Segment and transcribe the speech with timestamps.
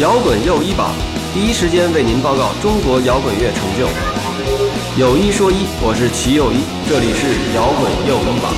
[0.00, 0.90] 摇滚又一榜，
[1.32, 3.86] 第一时间为您报告中国摇滚乐成就。
[5.00, 8.52] 有一说一，我是齐又一，这里是摇滚又一榜。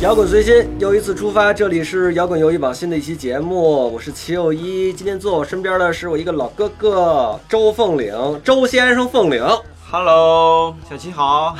[0.00, 4.92] 摇滚随心又一次出发，这里是摇滚又一榜新的一期节目，我是齐又一。
[4.92, 8.12] 今天坐我身边的是我一个老哥哥周凤岭，
[8.42, 9.40] 周先生凤岭。
[9.88, 11.56] Hello，小齐好。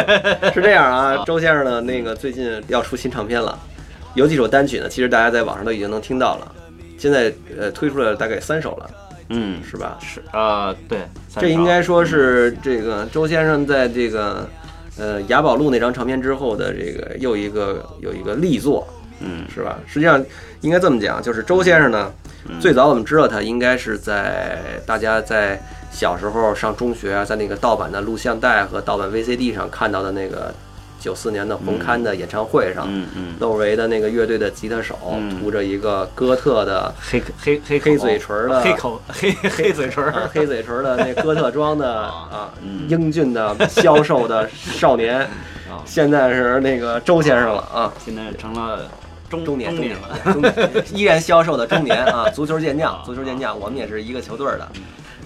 [0.54, 3.58] 是这样啊， 周先生呢，那个最近要出新唱片了，
[4.14, 6.52] 有几首单曲呢，其实大家在网上都已经能听到了。
[6.98, 8.90] 现在呃推出了大概三首了，
[9.30, 9.98] 嗯，是吧？
[10.00, 11.00] 是呃，对，
[11.36, 14.48] 这应该说是这个周先生在这个
[14.96, 18.86] 呃雅宝路那张唱片之后的这个又一个有一个力作，
[19.20, 19.78] 嗯是吧？
[19.86, 20.24] 实际上
[20.60, 22.12] 应该这么讲，就是周先生呢，
[22.48, 25.60] 嗯最早我们知道他应该是在大家在
[25.90, 30.54] 小时候上中学啊，在那个盗版的录像带和盗版 VCD 上看到的那个
[31.02, 45.18] 九四年的红磡的演唱会上，嗯嗯，窦唯的那个乐队的吉他手嗯涂着一个哥特的黑黑黑 黑嘴唇儿的黑口黑黑嘴唇黑嘴唇的那哥特装的 啊嗯英俊的消瘦的少年，
[45.68, 47.92] 啊，现在是那个周先生了啊。
[48.04, 48.88] 现在成了
[49.28, 52.28] 中中年，中年了了。，中年依然消瘦的中年啊！
[52.30, 54.68] 足球健将，足球健将，我们也是一个球队的。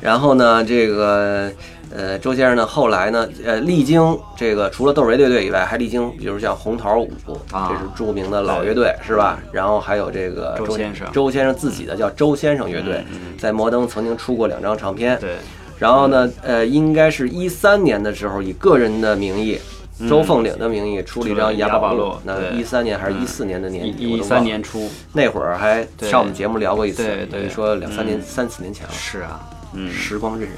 [0.00, 1.50] 然后呢，这个
[1.94, 7.10] 呃，周先生呢，后来呢，呃，历经这个除了窦唯乐队以外，还历经比如像红桃五，
[7.52, 9.38] 啊这是著名的老乐队，是吧？
[9.52, 15.18] 然后还有这个周先生周先生自己的叫周先生乐队嗯，嗯在摩登曾经出过两张唱片。
[15.20, 15.36] 对，
[15.78, 19.58] 然后呢，呃，应该是一三年的时候，以个人的名义。
[20.06, 24.12] 周凤岭的名义出了一张《雅宝路那一三年还是嗯一四年的年底？
[24.12, 29.40] 我一三年初那会儿还上我们节目聊过一次，对对你说两三年、嗯三四年前了，是啊，
[29.72, 30.48] 嗯，时光荏苒。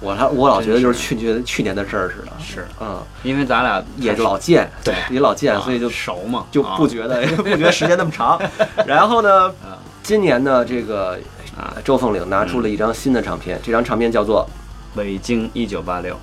[0.00, 8.40] 我还我老觉得就是真去觉得去年的事儿似的，是，嗯，因为咱俩也老见，对也老见，啊所以就熟嘛，就啊不觉得不觉得时间那么长。
[8.86, 11.18] 然后呢啊，今年呢，这个
[11.56, 14.48] 啊周凤岭拿出了一张新的唱片，这张唱片叫做
[14.96, 16.18] 北京一九八六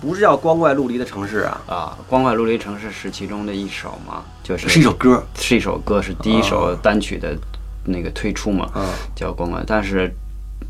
[0.00, 7.36] 不是叫《光怪陆离的城市》啊，啊，光怪陆离城市是其中的一首嘛，就是是一首歌，是一首歌，是第一首单曲的
[7.84, 8.86] 那个推出嘛，嗯
[9.16, 10.08] 叫《光怪》，但是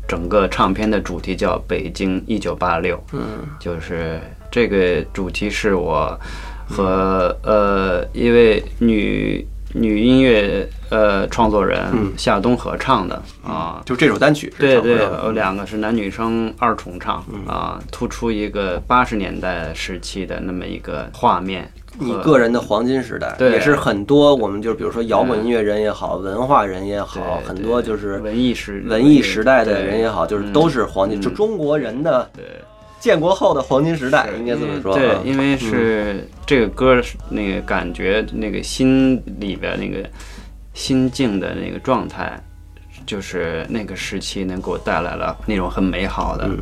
[0.09, 3.47] 整个唱片的主题叫《北京一九八六》，嗯。
[3.59, 6.19] 就是这个主题是我
[6.67, 12.11] 和呃一位女女音乐呃创作人嗯。
[12.17, 13.83] 夏冬合唱的啊。
[13.85, 17.45] 就这首单曲是对对，有两个是男女生二重唱嗯。
[17.45, 21.71] 啊，突出一个八十年代时期的那么一个画面。
[21.99, 32.43] 你个人的黄金时代，对也是很多我们就是比如说摇滚音乐人也好，文化人也好，很多就是文艺时文艺时代的人也好，就是都是黄金，嗯就中国人的对。
[32.99, 34.93] 建国后的黄金时代，应该这么说。
[34.93, 40.05] 对啊，因为是这个歌是那个感觉，那个心里边那个
[40.73, 42.37] 心境的那个状态，
[43.05, 46.59] 就是那个时期能给我带来了那种很美好的嗯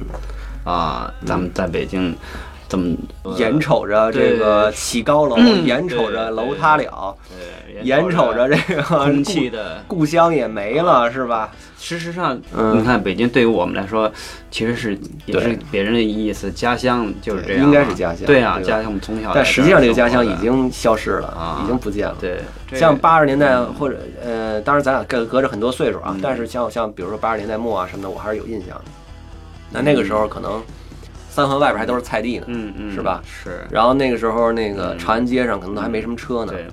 [0.64, 1.12] 啊。
[1.26, 2.16] 咱们在北京
[2.70, 2.96] 这么
[3.38, 9.84] 眼瞅着这个起高楼，嗯眼瞅着楼塌了，对眼瞅着这个 空气故的。
[9.88, 11.50] 故乡也没了，是吧？
[11.80, 12.78] 事实上，嗯。
[12.80, 14.12] 你看北京对于我们来说，
[14.50, 22.16] 其实是也是别人的意思，家乡就是这样啊，应该是家乡对啊，家乡我们从小但实际上，这个家乡已经消失了啊，已经不见了。
[22.20, 22.42] 对，
[22.78, 28.86] 像八十年代或者呃，当然咱俩隔隔着很多岁数啊嗯，但是像像比如说八十年代末啊什么的，我还是有印象的。
[29.70, 30.62] 那那个时候可能
[31.38, 33.22] 三环外边还都是菜地呢，嗯嗯是吧？
[33.24, 34.98] 是，然后那个时候那个嗯。
[34.98, 36.66] 长安街上可能都还没什么车呢，对，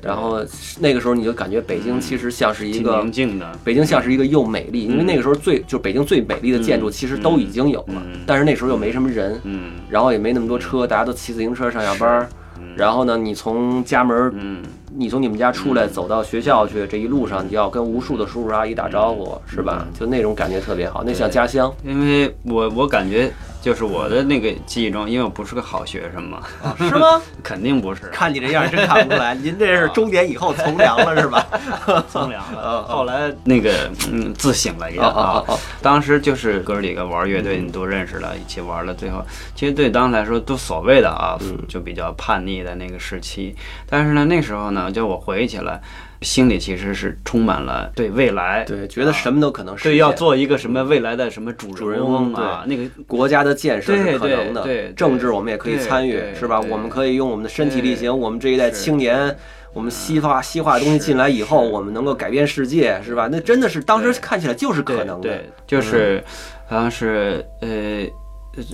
[0.00, 0.40] 然后
[0.78, 9.72] 那个时候你就感觉北京其实像是一个宁静的，北京像是一个又美丽，因为那个时候最就北京最美丽的建筑嗯其实都已经有了嗯，但是那时候又没什么人，嗯。
[9.90, 12.28] 然后也没那么多车，大家都骑自行车上下班儿。
[12.60, 12.68] 嗯。
[12.76, 14.62] 然后呢，你从家门，嗯
[14.96, 19.86] 你从你们家出来走到学校去，这一路上你就要跟无数的叔叔阿姨打招呼，是吧？
[19.98, 21.72] 就那种感觉特别好，那像家乡。
[21.84, 23.30] 因为我我感觉
[23.60, 26.40] 就是我的那个记忆中，因为我不是个好学生嘛，
[26.78, 27.20] 是吗？
[27.42, 31.46] 肯定不是，看你这样真看不出来，您这是中年以后从良了是吧？
[32.08, 32.82] 从良 哦了。
[32.84, 35.44] 后来那个嗯自省了一下啊
[35.82, 39.22] 当时就是哥几个玩乐队，你都认识了，一起玩了，最后
[39.54, 43.54] 其实对当时来说都所谓的啊，嗯就比较叛逆的那个时期。
[43.88, 45.80] 但是呢，那时候呢，就我回忆起来，
[46.22, 49.92] 心里其实是充满了对未来，对，觉得什么都可能实现。
[49.92, 56.60] 对要做一个什么未来的什么主主人翁翁啊，那个国家的建设是对可能的，对对政治我们也可以参与是吧？
[56.60, 59.36] 我们可以用我们的身体力行，我们这一代青年，
[59.72, 63.28] 我们西化西化的东西进来以后，我们能够改变世界，是吧？
[63.30, 66.22] 那真的是当时看起来就是可能的对，对，就是
[66.66, 68.04] 好像是呃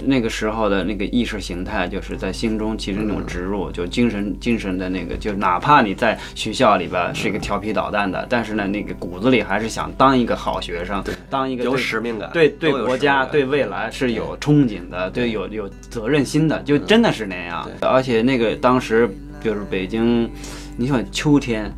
[0.04, 17.68] 那个时候的那个意识形态，就是在心中其实那种植入，就精神精神的那个，就哪怕你在学校里边是一个调皮捣蛋的，但是呢，那个骨子里还是想当一个好学生，当一个有使命感，对对国家、对未来是有憧憬的，对有有责任心的，就真的是那样。
[17.80, 19.10] 而且那个当时
[19.42, 20.30] 就是北京，
[20.76, 21.72] 你想秋天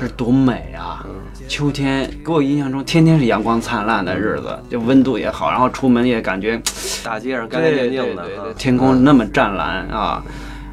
[0.00, 1.06] 是多美啊！
[1.46, 6.60] 嗯秋天给我印象中天天是阳光灿烂的日子，就温度也好，然后出门也感觉
[7.04, 10.22] 大街上干干净净的天空那么湛蓝啊。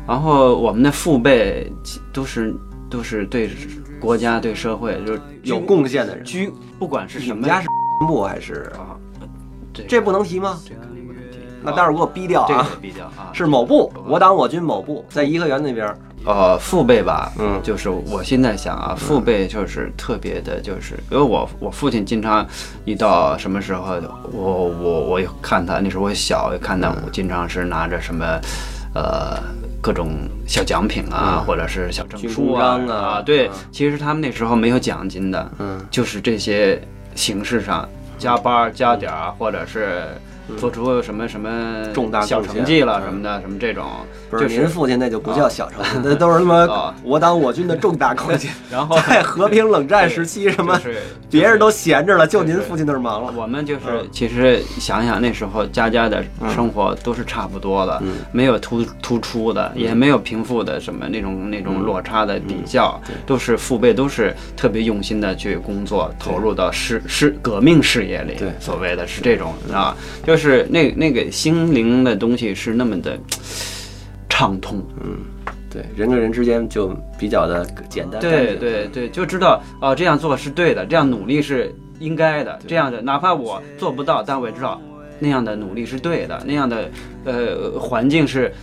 [0.08, 1.72] 然后我们的父辈
[2.12, 2.54] 都是
[2.90, 3.50] 都是对
[4.00, 6.26] 国家对社会就是有贡献的人。
[6.26, 7.68] 居，不管是什么你们家是
[8.08, 8.70] 部还是？
[8.76, 8.98] 啊，
[9.74, 10.60] 这这不能提吗？
[10.68, 10.93] 这个。
[11.64, 12.68] 那待会儿给我逼掉这个啊！
[12.72, 15.88] 得比较啊，是某部，我党我军某部，在颐和园那边。
[16.26, 22.48] 呃父辈吧，嗯就是我现在想啊，父辈就是特别的，就是因为我我父亲经常
[22.86, 24.00] 一到什么时候，
[24.32, 28.26] 我我我也看他那时候我小，也看他我经常是拿着什么，
[28.96, 29.38] 呃。
[29.84, 30.14] 各种
[30.48, 36.82] 小奖品啊，嗯或者是小证书啊啊对嗯，其实他们那时候没有奖金的，嗯，就是这些
[37.14, 37.86] 形式上
[38.18, 40.06] 加班儿加点儿，或者是
[40.58, 43.06] 做出什么什么嗯重大小成绩了嗯。
[43.06, 43.86] 什么的，什么这种，
[44.30, 48.52] 不，就是是您父亲那就不叫小成绩，那都是什么啊我党我军的重大贡献。
[48.72, 50.80] 然后在和平冷战时期，什么
[51.30, 53.34] 别人都闲着了，就您父亲那儿忙了。
[53.36, 54.08] 我们就是嗯。
[54.12, 56.24] 其实想想那时候家家的
[56.54, 58.16] 生活都是差不多的，嗯。
[58.32, 68.36] 没有突突出的，也没有贫富的什么那种那种落差的比较，都是父辈都是特别用心的去工作，投入到事事革命事业里。
[68.36, 68.52] 对。
[68.60, 73.20] 所谓的是这种啊，就是那那个心灵的东西是那么的
[74.30, 74.84] 畅通。
[75.04, 75.18] 嗯
[75.70, 78.22] 对，人跟人之间就比较的简单。
[78.22, 84.80] 对对对，就知道哦，这样做是对的，这样努力是应该的，这样的哪怕我做不到，但我也知道
[85.18, 86.92] 那样的努力是对的，那样的
[87.26, 88.54] 呃环境是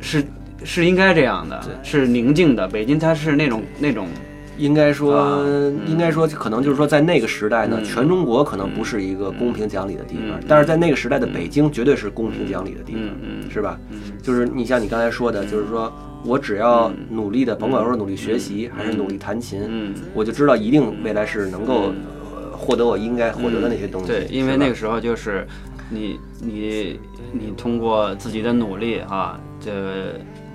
[0.00, 0.24] 是
[0.64, 2.66] 是应该这样的，是宁静的。
[2.66, 4.08] 北京它是那种那种
[4.56, 5.44] 应该说
[5.86, 13.02] 应该说，可能就是说，在那个时代呢，嗯全中国可能不是一个公平讲理的地方嗯，但是在那个时代的北京，绝对是公平讲理的地方
[13.50, 13.78] 是吧？
[13.90, 15.92] 嗯就是你像你刚才说的，就是说
[16.24, 19.94] 我只要努力的，甭管说是努力学习还是努力弹琴，嗯。
[20.14, 21.92] 我就知道一定未来是能够
[22.34, 24.06] 呃获得我应该获得的那些东西。
[24.06, 25.46] 对，因为那个时候就是
[25.90, 26.98] 你你
[27.32, 29.70] 你通过自己的努力啊，这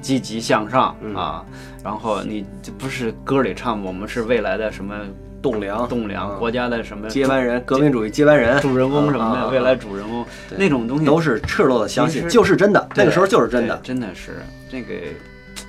[0.01, 1.15] 积极向上嗯。
[1.15, 1.45] 啊，
[1.83, 4.95] 然后你这不是歌里唱我们是未来的什么
[5.41, 10.25] 栋梁、栋梁，国家的什么接班人、革命主义接班人、主人公什么的，未来主人公
[10.57, 12.89] 那种东西都是赤裸的相信，就是真的。
[12.93, 13.79] 那个时候就是真的。
[13.81, 14.93] 真的是这个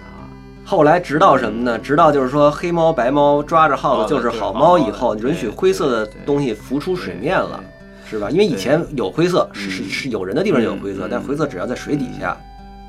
[0.01, 0.27] 啊，
[0.65, 1.79] 后来直到什么呢？
[1.79, 7.63] 直到就是说黑猫白猫抓着耗子就是好猫以后，允许灰色的东西浮出水面了，
[8.05, 8.29] 是吧？
[8.29, 12.37] 因为以前有灰色，是是是有人的地方有灰色嗯，但灰色只要在水底下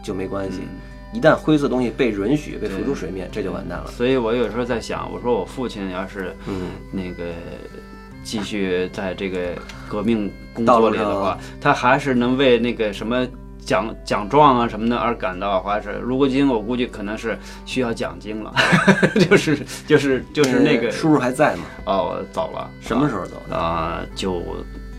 [0.02, 0.62] 就没关系。
[0.64, 0.70] 嗯。
[1.14, 3.88] 一旦灰色东西被允许被浮出水面，这就完蛋了。
[3.88, 7.34] 所以我有时候在想，我说我父亲要是嗯，那个
[8.24, 9.56] 继续在这个
[9.90, 13.28] 革命工作里的话，他还是能为那个什么
[13.60, 18.54] 奖奖状啊什么的而感到，还是如果今我估计可能是需要奖金了，
[19.30, 21.64] 就是就是就是那个呃叔叔还在吗？
[21.86, 23.56] 哦，我走了，什么时候走的？
[23.56, 24.02] 啊？
[24.16, 24.42] 九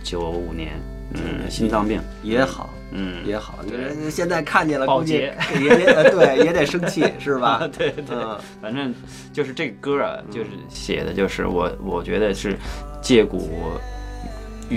[0.02, 0.72] 九五年，
[1.14, 2.68] 嗯，心脏病，也好。
[2.92, 3.80] 嗯，也好，你对。
[3.80, 7.68] 人现在看见了，估计洁也得呃对，也得生气， 是吧？
[7.76, 8.38] 对对，嗯。
[8.60, 8.94] 反正
[9.32, 12.56] 就是这歌啊，就是写的就是我我觉得是
[13.00, 13.50] 借古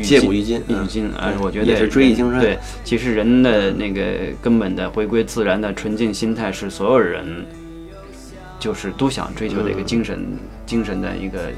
[0.04, 0.84] 借古喻今，嗯。
[0.84, 4.02] 喻今，啊我觉得也是追忆青春对，其实人的那个
[4.42, 7.46] 根本的回归自然的纯净心态，是所有人
[8.60, 9.86] 就是都想追求的一个嗯。
[9.86, 10.26] 精神、
[10.66, 11.52] 精神的一个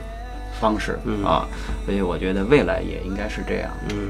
[0.59, 1.23] 方式、嗯。
[1.23, 1.47] 啊。
[1.85, 3.71] 所以我觉得未来也应该是这样。
[3.89, 4.09] 嗯，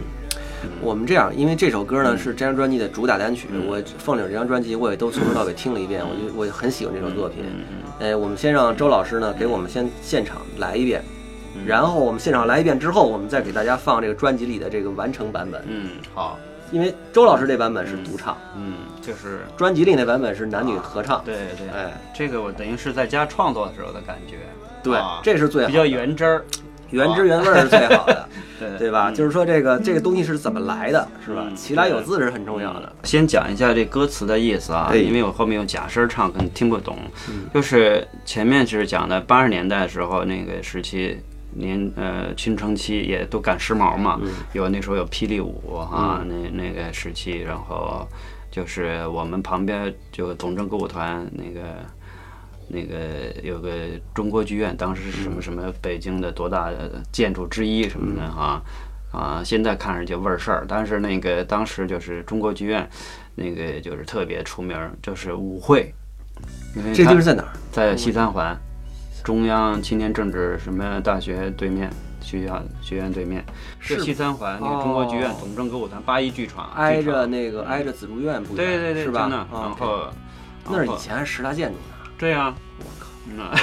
[0.82, 3.66] 我们这样，因为这首歌呢是这张专辑的主打单曲，嗯。
[3.68, 7.44] 我凤岭这张专辑我也都从头到尾听了一遍，我就我很喜欢这首作品。
[7.46, 7.64] 嗯
[8.00, 11.04] 哎，我们先让周老师呢给我们先现场来一遍，
[11.56, 11.66] 嗯。
[11.66, 16.38] 然后我们现场来一遍之后，我们再给大家放这个专辑里的这个完成版本，嗯，好，
[16.72, 19.40] 因为周老师这版本是独唱，嗯，就是。
[19.58, 21.24] 专辑里那版本是男女合唱。
[21.26, 24.38] 对对，哎，这个我等于是在家创作的时候的感觉，
[24.84, 26.46] 对啊，这是最好比较原汁儿，
[26.91, 28.29] 原汁原味儿是最好的，
[28.60, 29.10] 对对吧？
[29.10, 31.44] 嗯就是说这个这个东西是怎么来的，是吧？
[31.48, 32.91] 嗯其来有自是很重要的。
[33.03, 36.98] 先讲一下这歌词的意思啊，哎因为我后面用假声唱，可能听不懂。
[37.29, 41.17] 嗯就是前面是讲的八十年代的时候那个时期，
[41.53, 48.08] 年呃青春期也都赶时髦嘛，嗯有那时候有霹雳舞啊，那那个时期，然后
[48.51, 51.62] 就是我们旁边就总政歌舞团那个。
[52.68, 53.72] 那个有个
[54.14, 58.62] 中国剧院，当时是什么什么北京的多大的建筑之一什么的啊，
[59.12, 62.88] 啊，现在看着就味儿事儿，但是那个当时就是中国剧院，
[63.36, 65.94] 那个就是特别出名儿，就是舞会，
[66.94, 67.50] 这地方在哪儿？
[67.72, 68.58] 在西三环
[69.24, 71.90] 中央青年政治什么大学对面，
[72.22, 73.44] 学校学院对面，
[73.80, 79.28] 是西三环那个中国剧院哦总政歌舞团八一剧场，挨着那个挨着紫竹院不远，对对对，是吧？
[79.30, 80.12] 然后
[80.70, 83.56] 那是然后以前十大建筑呢，对呀，我靠，那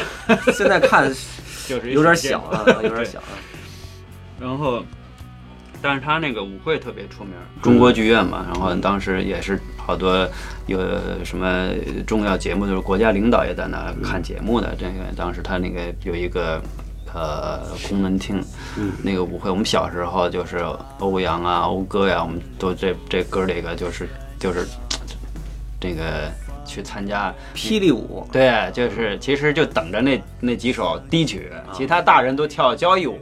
[0.53, 1.11] 现在看
[1.67, 3.27] 就是有点小小啊， 有点小了。
[4.41, 4.85] 然后，
[5.81, 7.33] 但是他那个舞会特别出名，
[7.63, 10.29] 中国剧院嘛，然后当时也是好多
[10.67, 10.79] 有
[11.25, 11.69] 什么
[12.07, 14.75] 重要节目，就是国家领导也在那看节目的。
[14.79, 16.61] 这个当时他那个有一个
[17.13, 18.43] 呃功能厅，
[18.77, 20.65] 嗯那个舞会，我们小时候就是
[20.99, 24.09] 欧阳啊、讴歌呀，我们都这这哥几个就是
[24.39, 24.67] 就是
[25.81, 26.31] 这个
[26.65, 33.19] 去参加霹雳舞对，就是其实就等着那那几首低曲，其他大人都跳交谊舞。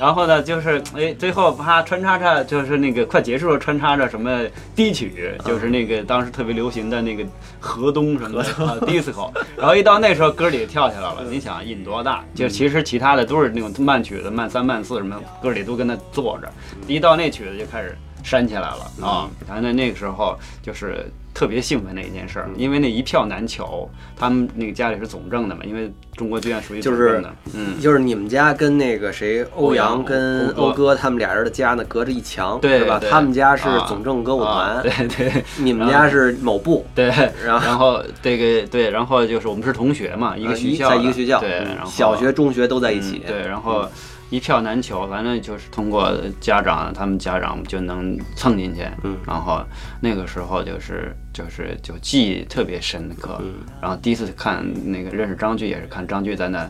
[0.00, 7.24] 然后呢，就是哎，最后啪穿插着，就是那个快结束了，穿插着什么低曲，就是那个当时特别流行的那个
[7.60, 9.30] 河东什么的啊 disco。
[9.56, 12.24] 然后一到那时候，歌里跳起来了，你想瘾多大？
[12.34, 16.50] 就其实其他的都是那种慢曲子，慢三慢四什么，歌里都跟那坐着。
[16.86, 19.28] 一到那曲子就开始煽起来了啊！
[19.46, 27.80] 然后那，那个时候就是特别兴奋的一件事儿，因为那一票难求，他们那个家里是总政的嘛，因为中国剧院属于总政的，嗯哦，。
[27.80, 33.00] 就是你们家跟那个谁欧阳跟欧哥他们俩人的家呢，隔着一墙，对吧？
[33.10, 37.06] 他们家是啊总政歌舞啊团，对对你们家是某部， 对，
[37.44, 43.32] 然后然后这个对，然后就是我们是同学嘛，一个呃学校的，在一个学校，对，嗯然后小学、中学都在一起嗯。
[43.32, 43.88] 对，然后
[44.34, 49.16] 一票难求，反正就是通过家长，他们家长就能蹭进去，嗯。
[49.24, 49.64] 然后
[50.00, 53.54] 那个时候就是就是就记忆特别深刻，嗯。
[53.80, 56.68] 然后第一次看那个认识张炬也是看张炬在那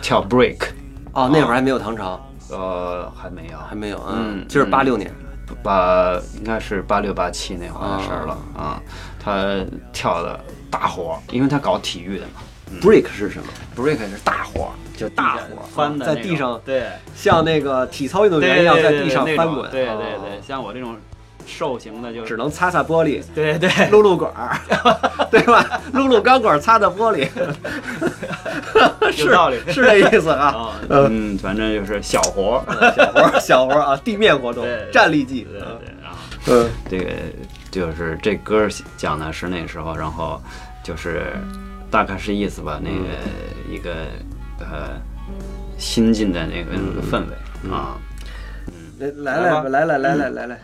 [0.00, 0.58] 跳 break，
[1.12, 5.12] 哦，那会儿还没有唐朝，呃，还没有，还没有，嗯就是八六年，
[5.60, 8.80] 八应该是八六八七那会儿的事儿了啊、
[9.18, 9.56] 他
[9.92, 10.38] 跳的
[10.70, 12.34] 大火，因为他搞体育的嘛
[12.80, 13.44] break 是什么
[13.76, 16.84] ？，break 是大活儿，就大活儿翻的在地上对。
[17.14, 20.96] 像那个体操运动员一样在地上翻滚，对对哦对，像我这种
[21.46, 24.56] 瘦型的就只能擦擦玻璃，对对撸撸管儿，
[25.30, 25.80] 对吧？
[25.92, 27.28] 撸撸钢管，擦擦玻璃，
[29.12, 30.46] 是道理是这意思啊。
[30.56, 37.10] 啊，嗯，反正就是小活儿，小活儿，小活儿啊，地面活动，站立技，对对对，然后嗯这个
[37.70, 40.40] 就是这歌儿讲的是那时候，然后
[40.82, 41.32] 就是
[41.92, 43.04] 大概是意思吧，那个
[43.70, 44.08] 一个
[44.58, 44.98] 呃
[45.76, 48.00] 新进的那个那个氛围啊，
[48.98, 50.58] 来来来来来来来来来，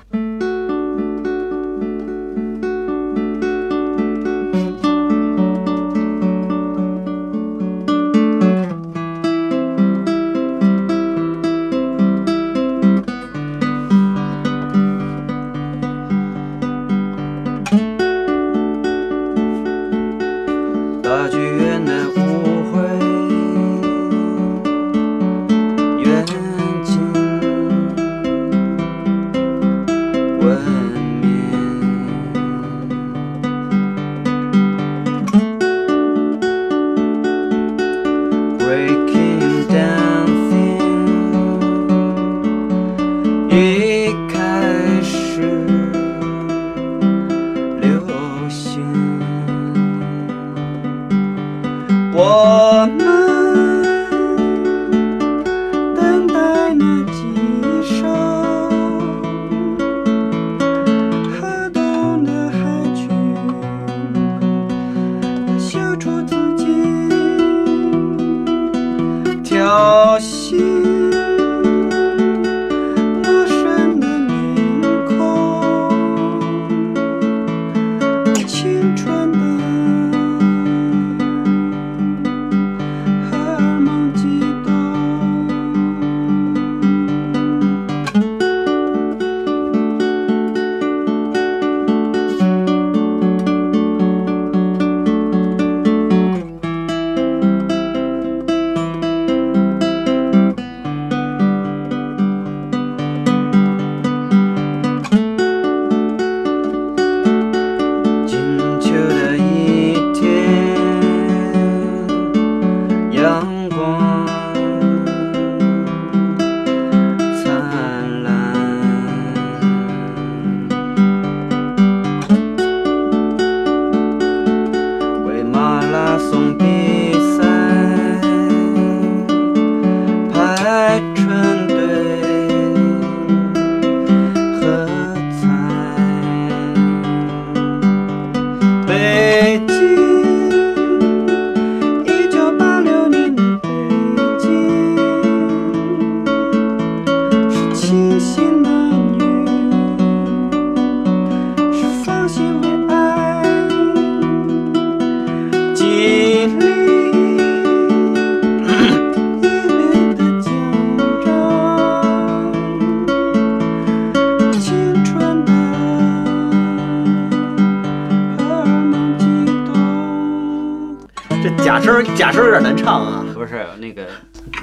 [172.19, 173.25] 假声有点难唱啊。
[173.33, 174.09] 不是那个，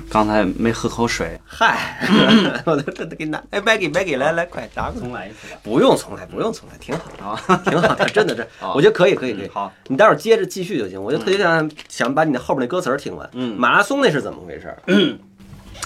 [0.10, 2.06] 刚才没喝口水，嗨，
[2.66, 5.00] 我这这给拿，哎，Maggie Maggie 来来，快拿过来。
[5.00, 5.58] 重来一次吧。
[5.64, 9.48] 不用重来，不用重来，挺好的，啊，挺好的，真的是， 哦我觉得可以，可以，可以。
[9.54, 11.02] 好，你待会儿接着继续就行。
[11.02, 13.30] 我就特别想想把你那后边那歌词儿听完。
[13.32, 14.76] 嗯马拉松那是怎么回事？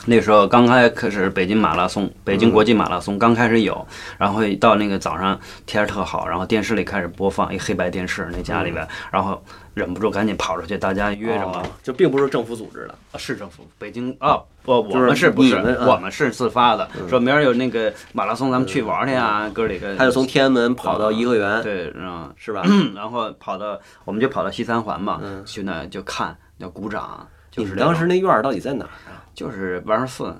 [0.05, 3.85] 那时候刚开始北京马拉松，北京国际马拉松刚开始有，
[4.17, 9.43] 然后到那个早上天儿特好，然后电视里开始播放一黑白电视，那家里边，然后
[9.73, 12.95] 忍不住赶紧跑出去，大家约着嘛哦，就并不是政府组织的。
[13.11, 15.55] 啊市政府，北京啊，不，我们是不是？
[15.55, 19.95] 我们是自发的，说明儿有那个马拉松，咱们去玩去啊，哥儿几个。
[19.95, 22.63] 他就从天安门跑到颐和园，对，嗯，是吧？
[22.95, 29.25] 然后跑到我们就跑到西三环嘛，嗯去那就看，要鼓掌，就你们当是那种时那院儿到底在哪儿啊？
[29.39, 30.35] 就是万寿寺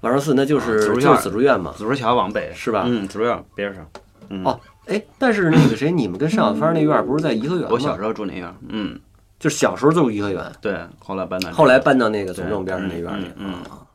[0.00, 1.72] 万寿寺那就是就是紫竹院嘛。
[1.76, 3.86] 紫竹桥往北是吧嗯，紫竹院边上。
[4.30, 7.68] 嗯哦，哎，但是那个谁，你们跟尚小芳那院不是在颐和园吗？
[7.72, 8.98] 我小时候住那院，嗯，
[9.38, 13.26] 就是小时候住颐和园，对，后来搬到后来搬到那个总政边上那院儿里。
[13.36, 13.86] 嗯啊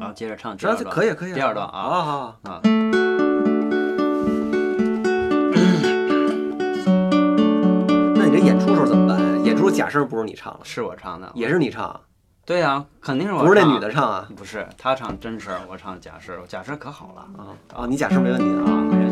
[0.00, 1.34] 然后接着唱第这二段，可以可以。
[1.34, 2.38] 第二段啊好好好。
[2.50, 2.60] 啊，
[8.16, 9.26] 那你这演出时候怎么办呀？
[9.44, 12.00] 演出假声不是你唱的，是我唱的，也是你唱，
[12.44, 14.28] 对呀，肯定是我不是那唱女的唱啊？
[14.36, 19.09] 不是，她唱真声，我唱假声，假声可好了啊啊，你假声没问题的啊。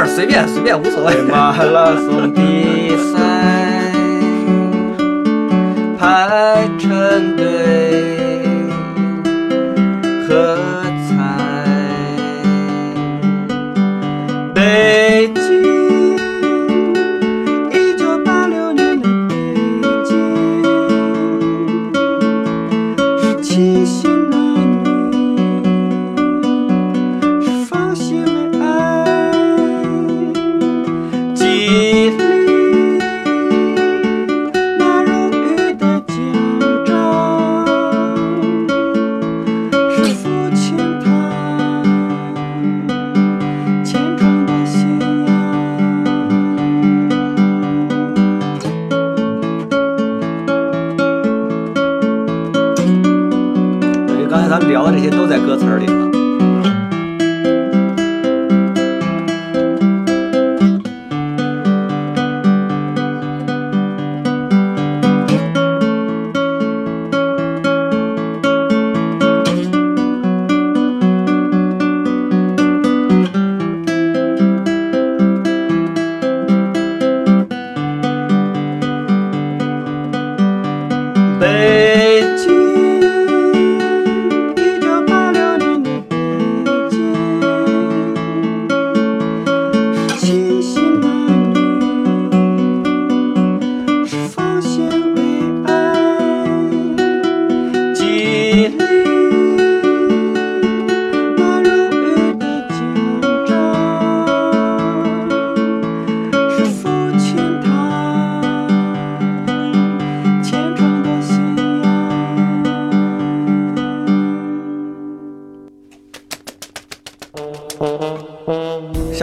[0.00, 1.14] 事儿，随便随便，无所谓。
[1.22, 3.18] 马拉松比赛
[5.98, 7.44] 排成队，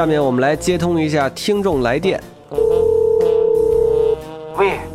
[0.07, 2.17] 下面我们来接通一下听众来电。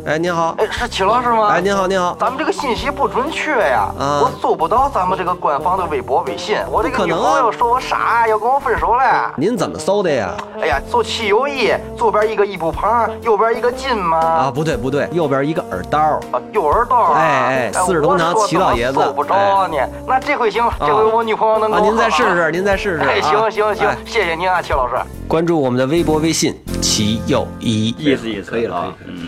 [0.05, 1.47] 喂，哎，您好，哎，是齐老师吗？
[1.49, 2.15] 哎，您好，您好。
[2.19, 6.57] 咱们这个信息不准确呀，啊我搜不到咱们这个官方的微博、微信。
[6.69, 9.33] 我这个女朋友说我傻，要跟我分手了。
[9.37, 10.33] 您怎么搜的呀？
[10.61, 14.17] 哎呀，搜汽油一，左边一个一步旁，右边一个金吗。
[14.19, 15.99] 啊，不对不对，右边一个耳刀。
[15.99, 17.19] 啊，右耳刀啊。
[17.19, 19.79] 哎哎四世同堂我说齐老爷子搜不着你。
[20.05, 22.51] 那这回行了，这回我女朋友能啊，您再试试，。
[22.51, 23.03] 您再试试。
[23.07, 24.95] 哎，行啊行行哎，谢谢您啊，齐老师。
[25.27, 29.22] 关注我们的微博、微信“齐友一”，意思意思可以了，啊可以了。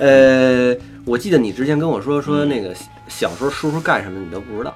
[0.00, 2.74] 呃，我记得你之前跟我说说那个
[3.06, 4.74] 小时候叔叔干什么你都不知道，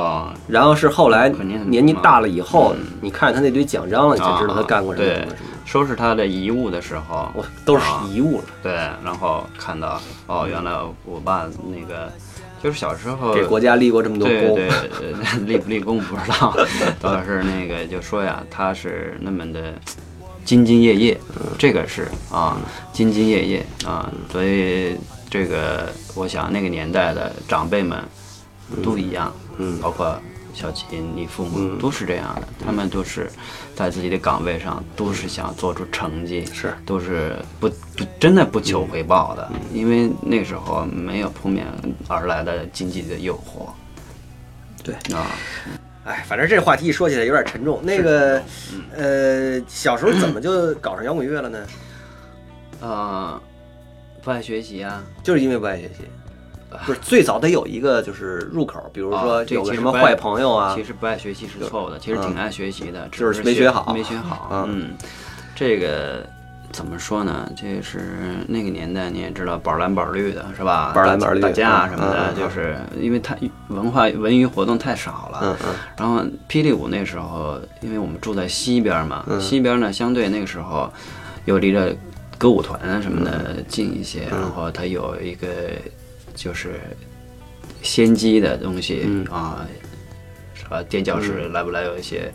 [0.00, 5.26] 啊， 然后是后来年纪大了以后嗯，你看他那堆奖章了，你才知道他干过什么。
[5.64, 8.06] 收拾他的遗物的时候，我，都是啊。
[8.08, 8.72] 遗物了，对，
[9.04, 10.72] 然后看到哦，原来
[11.04, 12.08] 我爸那个
[12.62, 14.54] 就是小时候给国家立过这么多功。
[14.54, 14.68] 对
[15.44, 16.54] 立不立功不知道，
[17.02, 19.74] 倒是那个就说呀，他是那么的
[20.46, 21.20] 兢兢业业，
[21.58, 22.56] 这个是啊，
[22.94, 24.96] 兢兢业业啊，所以
[25.28, 28.00] 这个我想那个年代的长辈们
[28.82, 29.78] 都一样，嗯。
[29.80, 30.16] 包括
[30.54, 31.78] 小琴、你父母嗯。
[31.78, 33.28] 都是这样的，他们都是
[33.74, 36.72] 在自己的岗位上，都是想做出成绩，是。
[36.86, 41.66] 都是不不真的不求回报的，因为那时候没有扑面
[42.06, 43.68] 而来的经济的诱惑。
[44.84, 44.94] 对。
[45.12, 45.26] 啊，
[46.06, 47.80] 哎，反正这话题一说起来有点沉重。
[47.82, 48.40] 那个，
[48.96, 51.66] 呃，小时候怎么就搞上摇滚乐了呢？
[52.80, 53.40] 呃，
[54.22, 56.04] 不爱学习啊，就是因为不爱学习。
[56.84, 64.50] 不是最早得有一个就是入口，比如说啊这有个什么坏朋友啊其，实不爱学习是错误的，其实挺爱学习的，只就是是没学好没学好。
[64.52, 64.96] 嗯嗯，
[65.54, 66.26] 这个
[66.76, 67.50] 怎么说呢？
[67.56, 70.92] 这是那个年代你也知道，宝蓝宝绿的是吧？
[70.94, 73.34] 宝蓝宝绿打架什么的，就是因为太
[73.68, 75.40] 文化文娱活动太少了。
[75.42, 80.92] 嗯嗯然后霹雳舞那时候，因为我们住在西边嘛，嗯西边呢相对那个时候
[81.46, 81.96] 又离着
[82.36, 85.46] 歌舞团啊什么嗯的近一些，然后它有一个
[86.34, 86.78] 就是
[87.80, 89.24] 先机的东西、嗯
[90.68, 90.82] 啊。
[90.88, 92.32] 垫脚石来不来有一些，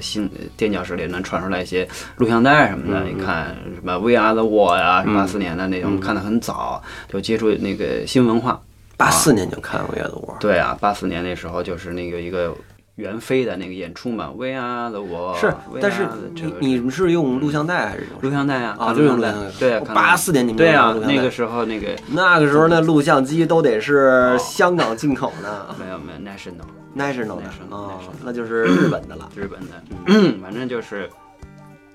[0.00, 3.00] 新垫脚石里能传出来一些录像带什么的。
[3.04, 8.60] 嗯你看什么《We Are the World》呀，八四年的那种，看的很早，就接触那个新文化。
[8.96, 12.52] 八四年就看过《VR 的我》，对啊，八四年那时候就是那个一个
[12.96, 19.50] 袁飞的那个演出嘛，《We Are the World》是，但是你你们是用录像带还是用录像带啊，啊看就用录像带。
[19.60, 29.30] 对八四年你们对啊那个时候那个那个时候那录像机都得是香港进口的没有没有 National，national 的啊那就是日本的了。
[29.34, 31.08] 日本的，嗯，反正就是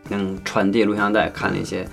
[0.10, 1.88] 能传递录像带，看那些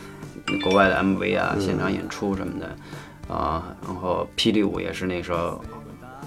[0.62, 5.62] 国外的 MV 啊、现场演出什么的啊，然后霹雳舞也是那时候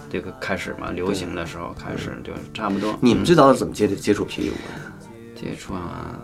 [0.09, 2.97] 这个开始嘛，流行的时候开始就差不多。
[3.01, 5.41] 你们最早是怎么接接触霹雳舞的？
[5.41, 6.17] 接触啊，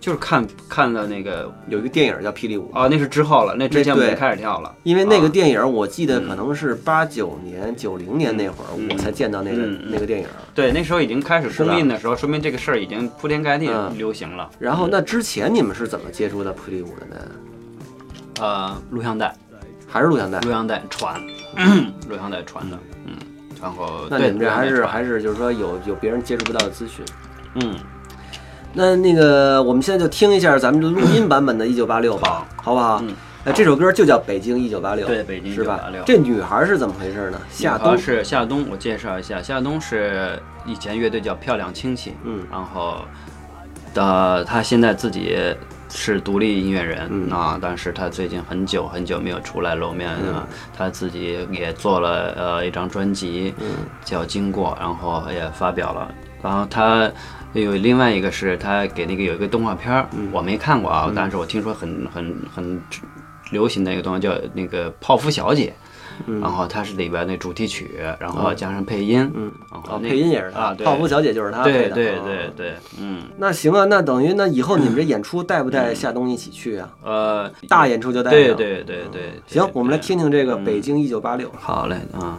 [0.00, 4.08] 就是看看了那个有一个电影叫《霹雳舞》，哦，那是之后了，那之前我对。
[4.08, 5.28] 们开始跳了，因为那个啊。
[5.28, 8.88] 电影我记得可能是八九年、九零年那会儿嗯。
[8.92, 10.26] 我才见到那个那个电影。
[10.54, 11.70] 对那时候已经开始是吧？
[11.70, 13.96] 公映的时候，说明这个事儿已经铺天盖地嗯。
[13.98, 14.48] 流行了。
[14.58, 17.16] 然后那之前你们是怎么接触到霹雳舞的呢？
[18.40, 19.34] 呃，录像带，
[19.88, 20.38] 还是录像带？
[20.40, 21.20] 录像带传，
[22.08, 23.14] 录像带传的，嗯，
[23.60, 27.04] 然后那你们这还是还是是就是说有有别人接触不到的资讯。
[27.54, 27.74] 嗯，
[28.72, 33.00] 那那个我们现在就听一下咱们的录音版本的《一九八六》吧，好不好？
[33.02, 36.04] 嗯呃，这首歌就叫《北京一九八六》，对北京是吧1986？
[36.04, 37.40] 这女孩是怎么回事呢？
[37.48, 42.96] 夏冬夏是夏冬，我介绍一下，夏冬是以前乐队叫漂亮亲戚，嗯然后
[43.94, 45.38] 的他现在自己
[45.88, 50.44] 是独立音乐人、嗯啊，但是他最近很久很久没有出来露面啊，
[50.76, 53.54] 他自己也做了呃一张专辑，
[54.04, 57.08] 叫《经过》，然后也发表了，然后他。
[57.54, 62.80] 有另外一个是他给那个有一个动画片儿，我没看过啊，但是我听说很很很
[63.50, 65.72] 流行的一个动画叫那个泡芙小姐，
[66.26, 71.94] 然后它是里边那主题曲，然后加上配音，嗯，哦，然后那配音也是他啊，泡芙小姐就是他配的。
[71.94, 72.22] 对对哦。
[72.24, 76.90] 对对，嗯，那行啊，那等于那以后你们这演出带不带夏冬一起去啊？
[77.02, 78.38] 呃，大演出就带上。
[78.38, 80.64] 对对对对，行对，我们来听听这个《嗯。
[80.64, 81.48] 北京一九八六》。
[81.58, 82.38] 好嘞啊。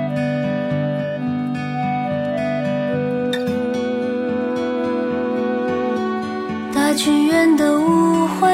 [6.91, 8.51] 大剧院的舞会，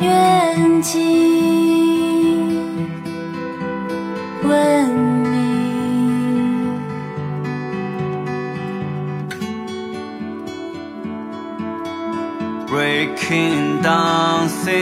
[0.00, 2.56] 远近
[4.42, 5.36] 闻名。
[12.66, 14.72] Breaking dancing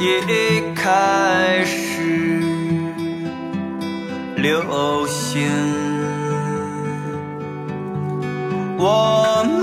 [0.00, 2.00] 也开始
[4.38, 5.50] 流行，
[8.84, 9.62] 我们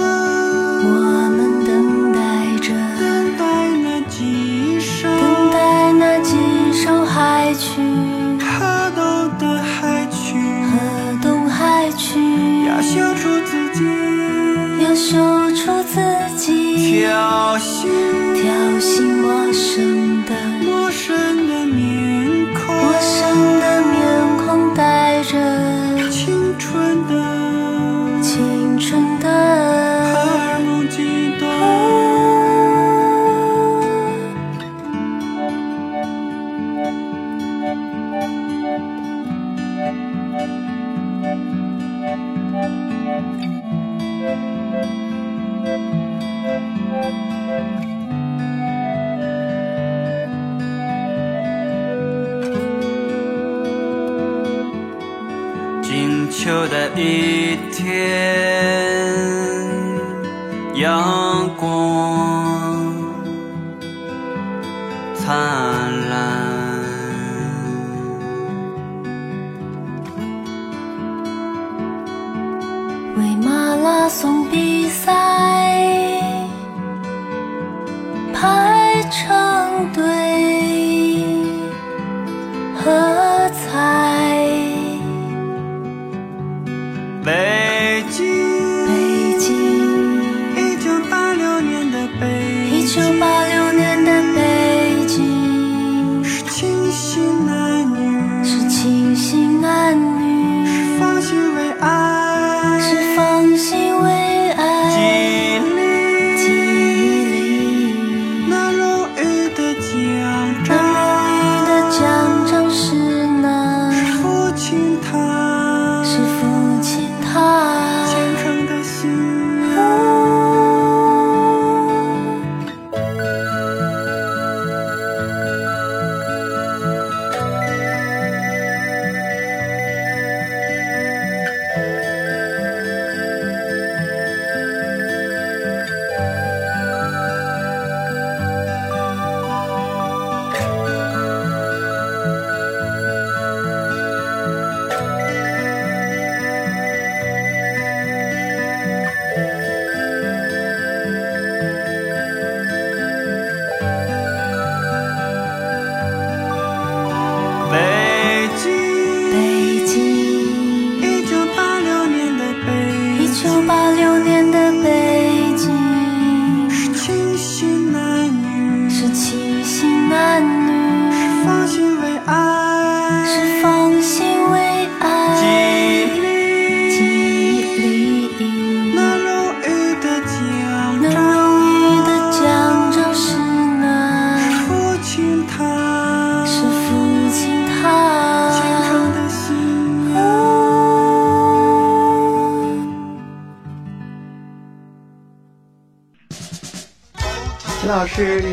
[0.86, 0.90] 我
[1.36, 2.20] 们等待
[2.62, 3.44] 着，等待
[3.84, 6.38] 那几首等待那几
[6.72, 7.82] 首海曲，
[8.40, 10.40] 河东的海曲，
[10.72, 10.80] 河
[11.22, 12.18] 东海曲，
[12.66, 13.84] 要秀出自己，
[14.86, 15.18] 要秀
[15.52, 16.00] 出自
[16.38, 17.92] 己，挑衅
[18.42, 18.48] 挑
[18.80, 19.89] 衅陌生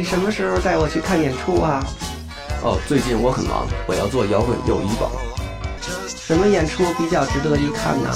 [0.06, 1.84] 什么时候带我去看演出啊？
[2.62, 5.10] 哦，最近我很忙，我要做摇滚又一榜。
[6.06, 8.08] 什么演出比较值得一看呢？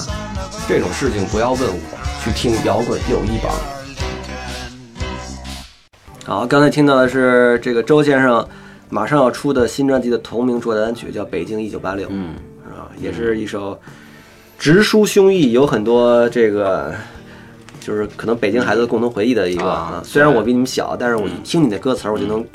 [0.68, 3.53] 这种事情不要问我，去听摇滚又一榜。
[6.24, 8.46] 好，刚才听到的是这个周先生
[8.88, 12.88] 马上要出的新专辑的同名主打单曲，叫《北京一九八六》，嗯，是吧？
[13.00, 13.76] 也是一首
[14.61, 16.94] 直抒胸臆，有很多这个
[17.81, 20.03] 就是可能北京孩子的共同回忆的一个啊啊。
[20.05, 22.47] 虽然我比你们小，但是我一听你的歌词儿，我就能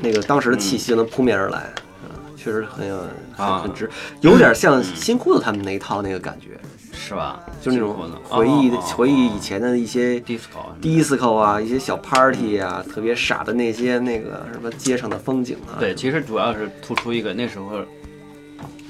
[0.00, 2.96] 那个当时的气息就能扑面而来，啊，确实很有
[3.36, 3.58] 很啊。
[3.58, 6.58] 很值，有点像新裤子他们那一套那个感觉，
[6.92, 7.40] 是吧？
[7.60, 17.80] 就是那种回忆回忆以前的一些 disco disco 啊，一些小 party 啊，特别傻的那些那个什么街上的风景啊，对，其实主要是突出一个那时候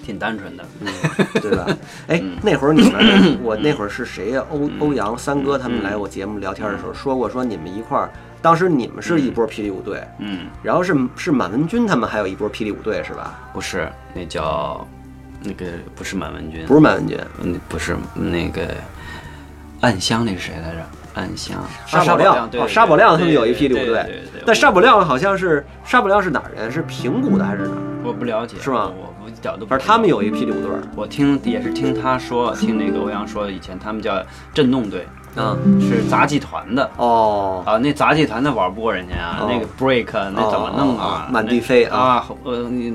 [0.08, 0.64] 挺单纯的，
[1.42, 1.66] 对吧？
[2.08, 2.38] 哎，嗯。
[2.42, 8.08] 那会儿你们， 我那会儿是谁呀、欧欧阳、三哥他们来我节目聊天的时候说过，说你们一块儿，
[8.40, 13.38] 当时你们是一波霹雳舞队，嗯，然后是是满文军他们还有一波霹雳舞队是吧？
[13.52, 14.88] 不是，那叫
[15.42, 18.66] 那个不是满文军，不是满文军，嗯，不是那个
[19.82, 20.78] 暗香，那是谁来着？
[21.14, 26.72] 暗香，沙宝亮，对哦，沙宝亮他们有一霹雳舞队但沙宝亮好像是沙宝亮是哪儿人？
[26.72, 27.82] 是平谷的还是哪儿？
[28.04, 28.90] 我不了解，是吗
[29.44, 29.66] 我我一点都不知道。
[29.68, 34.20] 反正他们有一霹雳舞队儿我听也是听他说， 听那个欧阳说，以前他们叫
[34.52, 36.90] 震动队，嗯，是杂技团的。
[36.96, 41.26] 哦，啊，那杂技团的玩不过人家啊，哦那个 break 那怎么弄啊？
[41.28, 42.94] 哦满地飞啊啊，呃，你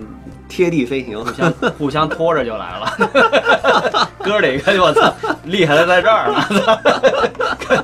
[0.54, 5.12] 贴地飞行，互相互相拖着就来了， 哥儿几个我操，
[5.46, 7.84] 厉害的在这儿呢。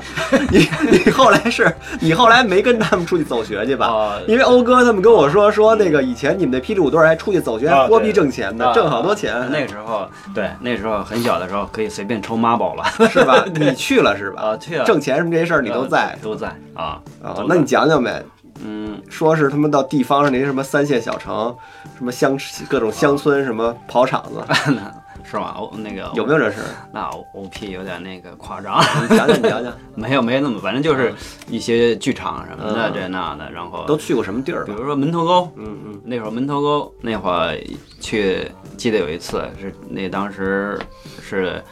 [0.52, 0.68] 你
[1.04, 3.86] 你后来是你后来没跟他们出去走学去吧？
[3.90, 13.44] 啊因为欧哥他们跟我说说那个以前你们那霹雳舞队还出去走学，啊还货币挣钱呢，啊挣好多钱，那时候对，那时候很小的时候可以随便抽妈宝了，是吧？
[13.52, 14.42] 你去了是吧？
[14.54, 18.22] 啊去了挣钱什么这些事儿你都在都在啊啊那你讲讲呗。
[18.62, 21.54] 嗯，说是他们到地方上那些什么三线小城，
[21.96, 24.42] 什么乡各种乡村什么跑场子，
[25.22, 25.54] 是吗？
[25.56, 26.66] 哦，那个有没有这事儿？
[26.92, 27.02] 那
[27.34, 31.14] O P 有点那个夸张，你讲讲，你讲讲， 没有没那么，反正就是
[31.48, 32.92] 一些剧场什么的嗯。
[32.94, 34.64] 这那的，然后都去过什么地儿？
[34.64, 36.00] 比如说门头沟，嗯嗯。
[36.04, 37.56] 那会儿门头沟那会儿
[38.00, 40.78] 去，记得有一次是那当时
[41.22, 41.62] 是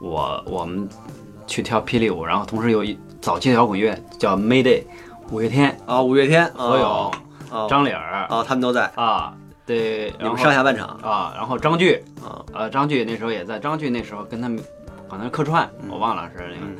[0.00, 0.86] 我我们
[1.46, 4.82] 去跳霹雳舞，然后同时有一早期的摇滚乐叫 Mayday，
[5.32, 6.86] 五月天、啊，五月天，何勇、
[7.50, 10.88] 哦张磊儿啊，他们都在，啊，对，你们然后上下半场。
[11.02, 12.04] 啊，然后张炬。
[12.22, 14.62] 啊，呃，张炬那时候也在，张炬那时候跟他们
[15.08, 16.76] 可能是客串，我忘了是那个、嗯。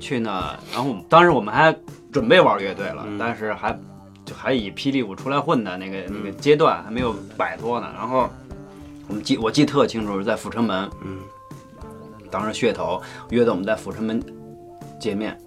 [0.00, 1.76] 去呢，然后当时我们还
[2.10, 3.18] 准备玩乐队了，嗯。
[3.18, 3.78] 但是还
[4.24, 8.30] 就还以霹雳舞出来混的那个那个阶段还没有摆脱呢，然后
[9.08, 11.18] 我们记我记特清楚是在阜成门，嗯，
[12.30, 14.22] 当时噱头约的我们在阜成门
[14.98, 15.38] 见面，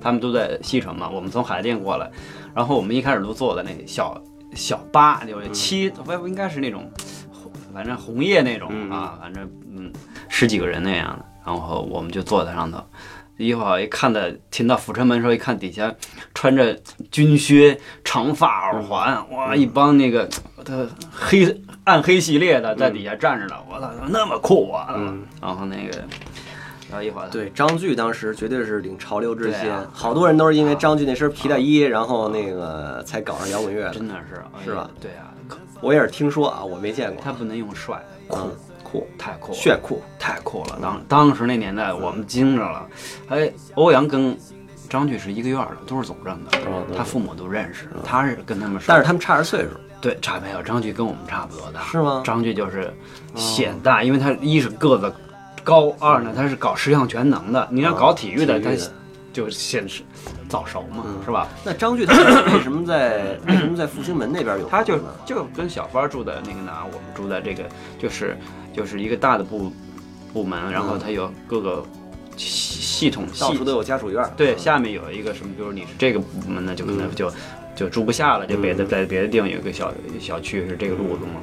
[0.00, 2.10] 他们都在西城嘛，我们从海淀过来，
[2.54, 4.20] 然后我们一开始都坐的那小
[4.54, 6.90] 小巴，就是七，不、应该是那种，
[7.72, 9.92] 反正红叶那种嗯啊，反正嗯
[10.28, 12.82] 十几个人那样的，然后我们就坐在上头。
[13.36, 15.90] 一会儿一看到停到阜成门的时候，一看底下
[16.34, 16.78] 穿着
[17.10, 20.28] 军靴、长发耳环，哇，一帮那个
[20.62, 24.92] 他黑暗黑系列的在底下站着呢，我操，那么酷啊！
[24.94, 25.22] 嗯。
[25.40, 26.04] 然后那个，
[27.30, 33.90] 对，张炬当时绝对是领潮流之先，啊好多人都是因为张炬那身皮带衣，然后那个才搞上摇滚乐的。
[33.94, 34.90] 真的是是吧？
[35.00, 35.32] 对啊，
[35.80, 37.22] 我也是听说啊，我没见过。
[37.22, 38.50] 他不能用帅，酷嗯，
[38.82, 40.78] 酷，太酷了，炫酷，太酷了。
[40.82, 42.86] 当当时那年代我们惊着了，
[43.28, 44.36] 哎，欧阳跟
[44.88, 49.68] 张炬是一个院儿的，都是总政的，嗯他父母都认识，他是跟他们，但是他们差着岁数，
[50.00, 52.92] 对差没有，张炬跟我们差不多大，是吗张炬就是
[53.36, 55.12] 显大，因为他一是个子
[55.62, 58.70] 高，二呢他是搞十项全能的，你要搞体育的，他
[59.32, 60.02] 就显示
[60.48, 61.46] 早熟嘛，是吧？
[61.64, 62.16] 那张俊他
[62.52, 64.68] 为什么在 为什么在复兴门那边有？
[64.68, 67.62] 他就就跟小芳住的那个哪，我们住在这个
[67.96, 68.36] 就是
[68.74, 69.72] 就是一个大的部
[70.32, 71.84] 部门，然后他有各个
[72.36, 74.28] 系系统系到处都有家属院。
[74.36, 77.32] 对，下面有一个什么，比如你是这个部门的，就可能就、
[77.76, 81.40] 就住不下了，就别的在别的地方有一个小小区是这个路子嘛。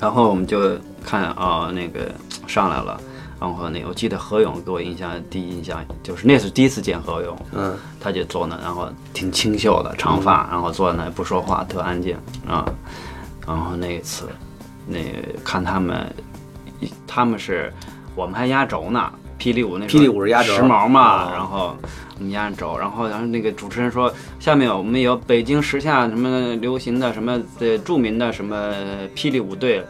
[0.00, 2.10] 然后我们就看啊、那个
[2.46, 3.00] 上来了，
[3.40, 12.64] 然后那我记得何勇给我印象第一印象就是那是第一次见何勇，嗯，他就坐那，然后挺清秀的长发，然后坐在那不说话，特安静啊。
[13.46, 14.28] 然后那一次，
[14.86, 14.98] 那
[15.42, 16.14] 看他们，
[17.06, 17.72] 他们是
[18.14, 20.52] 我们还压轴呢，霹雳舞那霹雳舞是压轴。
[20.54, 21.30] 时髦嘛，哦。
[21.32, 21.76] 然后
[22.18, 28.72] 我们压轴，然后然后那个主持人说，下面我们有北京时下什么流行的什么的著名的什么
[29.14, 29.84] 霹雳舞队，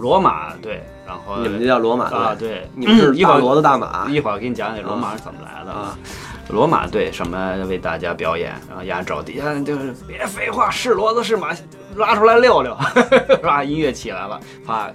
[0.00, 2.18] 罗马队，然后你们这叫罗马队。
[2.18, 4.08] 啊，对，你们是一会儿大骡子大马。
[4.08, 5.98] 一会儿给你讲讲罗马是怎么来的啊。
[6.48, 11.48] 罗马队什么为大家表演，然后压轴底下就是别废话，是骡子是马，
[11.96, 12.76] 拉出来溜溜，
[13.30, 14.90] 是吧，音乐起来了，啪，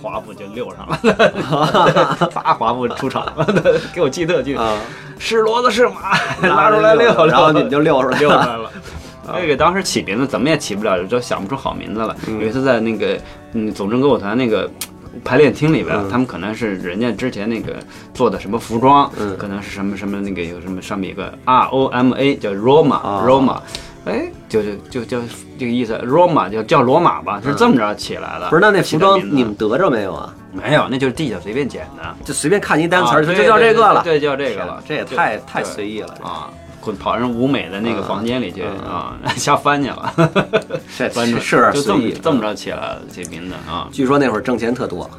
[0.00, 3.46] 华夫就溜上了，啪，华夫出场了，
[3.92, 4.76] 给我记特清，啊，
[5.18, 6.16] 是骡子是马，
[6.48, 8.70] 拉出 来溜溜，然后你们就溜出来溜出来了。
[9.30, 12.16] 那个当时起名字怎么也起不了，就想不出好名字了。
[12.28, 13.18] 有一次在那个
[13.52, 14.70] 嗯总政歌舞团那个
[15.24, 16.08] 排练厅里边，嗯。
[16.10, 17.76] 他们可能是人家之前那个
[18.14, 19.36] 做的什么服装，嗯。
[19.36, 23.22] 可能是什么什么那个有什么上面有个 R O M A 叫 Roma、啊。
[23.26, 23.58] Roma，
[24.04, 25.18] 哎，就就就叫
[25.58, 28.48] 这个意思，Roma 就叫罗马吧，是这么着起来的。
[28.48, 30.34] 不是，那那服装你们得着没有啊？
[30.52, 32.16] 没有，那就是地下随便捡的。
[32.24, 34.82] 就随便看一单词啊儿就叫这个了，对，对就叫这个了。
[34.86, 36.48] 这也太太随意了啊！
[36.80, 40.12] 滚跑人舞美的那个嗯房间里去嗯啊，瞎翻去了。
[40.96, 42.08] 这翻着是就这么。
[42.22, 45.10] 这么着起来了，这名字啊，据说那会儿挣钱特多，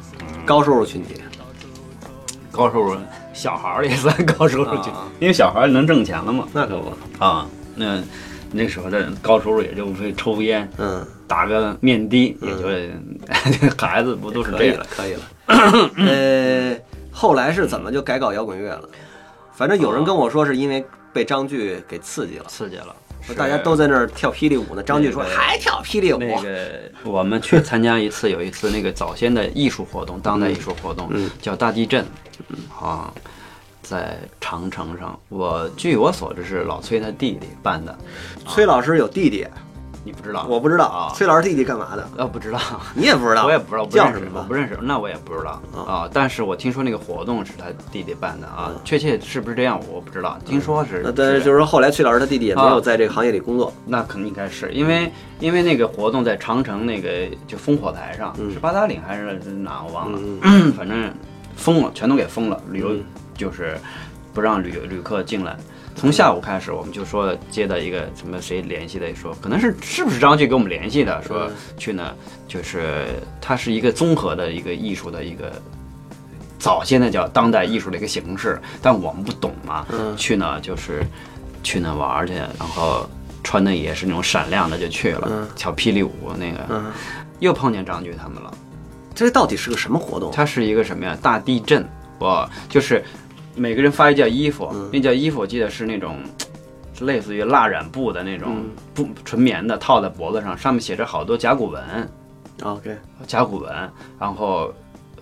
[0.44, 1.14] 高收入群体。
[2.50, 2.96] 高收入
[3.32, 7.46] 小孩儿也算高收入群啊，因为小孩儿能挣钱了嘛那可不，啊。
[7.76, 7.98] 那
[8.52, 15.20] 那时候的高收入也就会抽烟，嗯，打个面的，也就 孩子不都是这样可以了，？
[15.46, 15.90] 可以了。
[16.06, 16.76] 呃，
[17.10, 18.88] 后来是怎么就改搞摇滚乐了？
[19.52, 24.82] 反正有人跟我说是因为被张炬给刺激了，刺激了，说大家都在那儿跳霹雳舞呢。
[24.82, 26.68] 张炬说还跳霹雳舞，那个
[27.04, 32.04] 我们去参加一次，有一次那个早先的艺术活动，当代艺术活动，嗯叫大地震，
[32.80, 33.12] 啊，
[33.90, 35.18] 在长城上。
[35.28, 37.98] 我据我所知是老崔他弟弟办的，
[38.46, 39.44] 崔老师有弟弟，
[40.04, 40.46] 你不知道？
[40.48, 41.12] 我不知道啊。
[41.12, 42.08] 崔老师弟弟干嘛的？
[42.16, 42.60] 呃，不知道，
[42.94, 43.46] 你也不知道？
[43.46, 44.38] 我也不知道，不认识叫什么？
[44.40, 46.08] 我不认识，那我也不知道啊。
[46.12, 51.00] 但是我听说那个活动是他弟弟办的啊，确切是不是这样我不知道，听说是。
[51.04, 53.72] 那但是就是说，后来崔老师他弟弟也没有在这个行业里工作。
[53.84, 55.10] 那可能应该是因为
[55.40, 61.12] 因为那个活动在长城那个就烽火台上，嗯是八达岭还是哪我忘了，嗯反正
[61.56, 62.94] 封了，全都给封了，旅游
[63.40, 63.78] 就是
[64.34, 65.56] 不让旅旅客进来。
[65.96, 72.14] 从下午开始，我们就说接到一个什么谁联系的，说可能是是不是张炬跟我们联系的，说嗯去呢，
[72.46, 73.06] 就是
[73.40, 75.50] 它是一个综合的一个艺术的一个
[76.58, 81.02] 早现在叫当代艺术的一个形式，但我们不懂嘛，嗯去呢就是
[81.62, 83.08] 去那玩儿去，然后
[83.42, 86.92] 穿的也是那种闪亮的就去了，嗯跳霹雳舞那个，嗯，
[87.40, 88.52] 又碰见张炬他们了。
[89.12, 90.30] 这到底是个什么活动？
[90.30, 91.18] 它是一个什么呀？
[91.20, 91.86] 大地震，
[92.20, 93.04] 哇，就是
[93.60, 94.88] 每个人发一件衣服，嗯。
[94.92, 96.16] 那件衣服我记得是那种。
[97.00, 98.70] 类似于蜡染布的那种嗯。
[98.92, 101.82] 布纯棉的，套在脖子上，上面写着好多甲骨文
[102.62, 102.94] ，OK，
[103.26, 103.72] 甲骨文，
[104.18, 104.70] 然后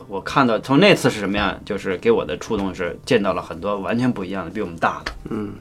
[0.08, 5.52] 我看到从那次是什么样，就是给我的触动是见到了很多完全不一样的比我们大的，嗯，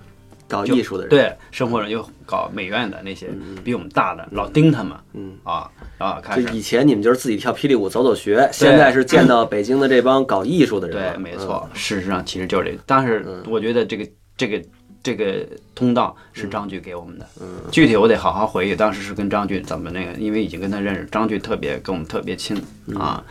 [0.47, 3.27] 搞艺术的人，，对，生活人又搞美院的那些
[3.63, 5.37] 比我们大的，老盯他们嗯。
[5.43, 11.13] 啊啊，开始就以前你们就是自己跳霹雳舞走走学，现在是见到北京的这帮搞艺术的人。
[11.13, 13.43] 对，没错，事实上其实就是这个，但是嗯。
[13.49, 14.61] 我觉得这个这个
[15.03, 22.95] 这个通道是张炬给我们的，嗯，具体我得好好回忆，当时是跟张炬怎么那个，因为已经跟他认识，张炬特别跟我们特别亲嗯。
[22.97, 23.23] 啊，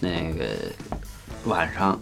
[0.00, 0.44] 那个
[1.44, 2.00] 晚上。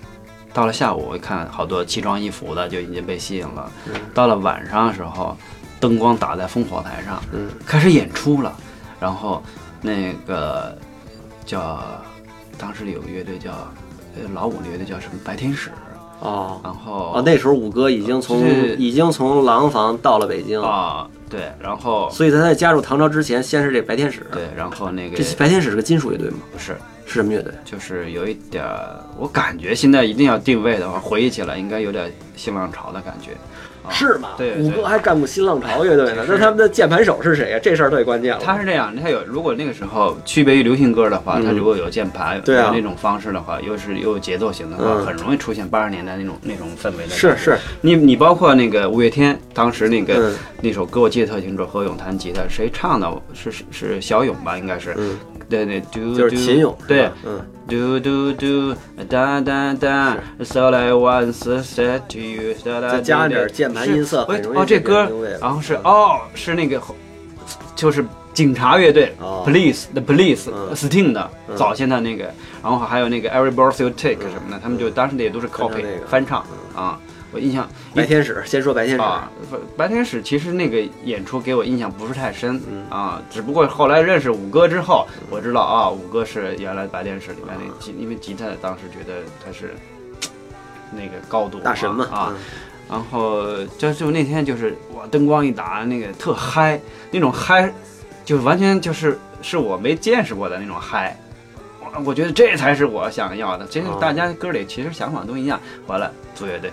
[0.54, 3.70] 到了下午，我一看好多奇装异服的就已经被吸引了。
[3.88, 5.36] 嗯到了晚上的时候，
[5.80, 8.56] 灯光打在烽火台上，嗯开始演出了。
[9.00, 9.42] 然后
[9.82, 10.78] 那个
[11.44, 11.82] 叫
[12.56, 13.50] 当时有个乐队叫
[14.14, 15.70] 呃老五的乐队叫什么白天使，
[16.20, 24.24] 哦然后哦，那时候五哥已经从是已经从廊坊到了北京，啊对，然后所以他在加入唐朝之前，先是这白天使。
[24.30, 26.38] 对，然后那个这白天使是个金属乐队吗？
[26.52, 26.76] 不是，
[27.06, 27.52] 是什么乐队？
[27.64, 28.64] 就是有一点，
[29.16, 33.32] 我感觉现在一定要定位的话，回忆起来应该有点新浪潮的感觉。
[33.84, 34.30] 啊是吗？
[34.36, 36.24] 对对五哥还干过新浪潮乐队呢。
[36.26, 37.58] 那他们的键盘手是谁呀？
[37.62, 38.40] 这事儿最关键了。
[38.42, 47.10] 他是这样，他有如果那个时候区别于流行歌的话，嗯他如果有键盘，对啊有那种方式的话，又是又有节奏型的话，嗯很容易出现八十年代那种那种氛围的。
[47.10, 53.06] 是是，你你包括那个五月天，当时那个、嗯那首歌我记得特清楚，何勇弹吉他，谁唱的？
[53.34, 54.56] 是是是小勇吧？
[54.56, 54.94] 应该是。
[54.96, 56.74] 嗯，对对，嘟就是秦勇。
[56.88, 58.74] 对，嗯，嘟嘟嘟，
[59.08, 65.08] 哒哒哒，So I once said to you，再加点键盘音色是很容易哦，这歌
[65.40, 66.80] 然后是哦，是那个，
[67.74, 68.04] 就是
[68.34, 70.74] 警察乐队哦，Police the Police 嗯。
[70.76, 71.56] Sting 的嗯。
[71.56, 72.24] 早先的那个，
[72.62, 76.06] 然后还有那个 Every Breath You Take 什么的，他们就当时也都是 copy 那个。
[76.06, 76.44] 翻唱
[76.76, 77.00] 啊，
[77.34, 79.02] 我印象白天使，先说白天使。
[79.02, 79.28] 啊，
[79.76, 89.74] 白天使其实那个演出给我印象不是太深嗯啊，只不过后来认识五哥之后，我知道啊，五哥是原来白天使里面那吉，因为吉他当时觉得他是
[90.92, 92.36] 那个高度大神嘛啊，嗯
[92.86, 93.42] 然后
[93.78, 96.78] 就就那天就是哇，灯光一打，那个特嗨，
[97.10, 97.72] 那种嗨，
[98.26, 101.18] 就完全就是是我没见识过的那种嗨。
[101.80, 103.66] 我我觉得这才是我想要的。
[103.68, 105.58] 其实哦大家歌里其实想法都一样。
[105.86, 106.70] 完了组乐队，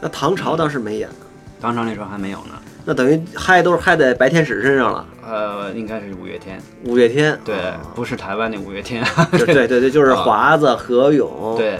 [0.00, 1.14] 那唐朝当时没演呢，
[1.60, 2.54] 唐朝那时候还没有呢。
[2.84, 5.06] 那等于嗨都是嗨在白天使身上了。
[5.22, 11.78] 呃，应该是五月天，五月天，对，哦不是台湾那五月天，就对对对，就是啊华子、何勇，对，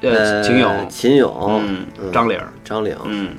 [0.00, 3.36] 呃，呃，秦勇，秦勇，嗯，嗯张岭儿，张岭，嗯，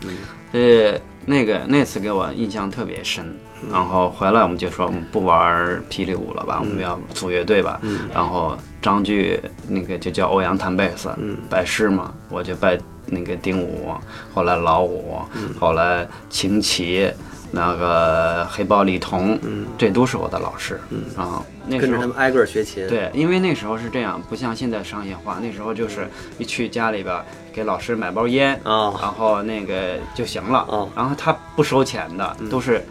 [0.52, 3.26] 呃，那个那次给我印象特别深。
[3.70, 7.78] 然后回来我们就说我们不玩霹雳舞了吧，我们要组乐队吧。
[7.82, 12.80] 嗯然后张炬那个就叫欧阳弹贝斯，嗯拜师嘛，我就拜
[13.12, 13.94] 那个丁武，
[14.34, 17.12] 后来老五，嗯后来秦琪，
[17.52, 20.80] 那个黑豹李彤，嗯这都是我的老师。
[20.90, 25.40] 嗯啊，那时候跟着他们挨个儿学琴，，对，因为那时候是这样，不像现在商业化。
[25.42, 26.08] 那时候就是
[26.38, 27.16] 一去家里边
[27.52, 30.66] 给老师买包烟，啊，然后那个就行了。
[30.70, 32.84] 哦然后他不收钱的，都是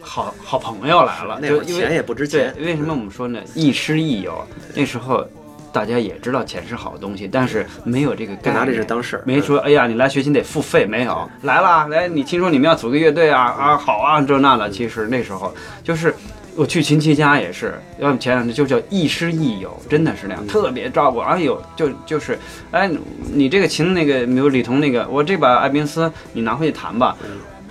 [0.00, 3.38] 好好朋友来了，那就钱也不值对钱，，为什么我们说呢？
[3.54, 4.42] 亦师亦友。
[4.74, 5.26] 那时候
[5.72, 11.30] 大家也知道钱是好东西，但是没有这个概念，别拿这是当事儿，没说，哎呀，你来学琴得付费，没有。
[11.42, 14.68] 来了，来，你听说你们要组个乐队啊啊，好啊，这那的。
[14.68, 16.14] 其实那时候就是
[16.56, 21.18] 我去琴棋家也是，要前两天就叫亦师亦友，真的是那样，特别照顾。
[21.20, 22.38] 哎呦，就就是，
[22.70, 22.90] 哎，
[23.32, 27.16] 你这个琴那个，比如李彤那个，我这把艾宾斯你拿回去弹吧。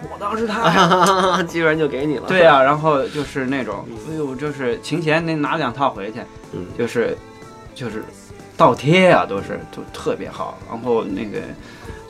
[0.01, 6.19] 我当时他基本上就给你了，对啊，然后就是那种，哎呦，就是琴弦那拿两套回去，
[6.53, 6.65] 嗯。
[6.77, 7.17] 就是
[7.79, 8.03] 就是
[8.57, 10.57] 倒贴啊、都是都特别好。
[10.69, 11.39] 然后那个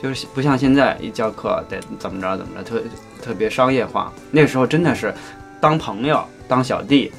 [0.02, 2.82] 就是不像现在一教课得怎么着怎么着，特
[3.22, 4.12] 特别商业化。
[4.32, 5.14] 那时候真的是
[5.60, 7.12] 当朋友、当小弟，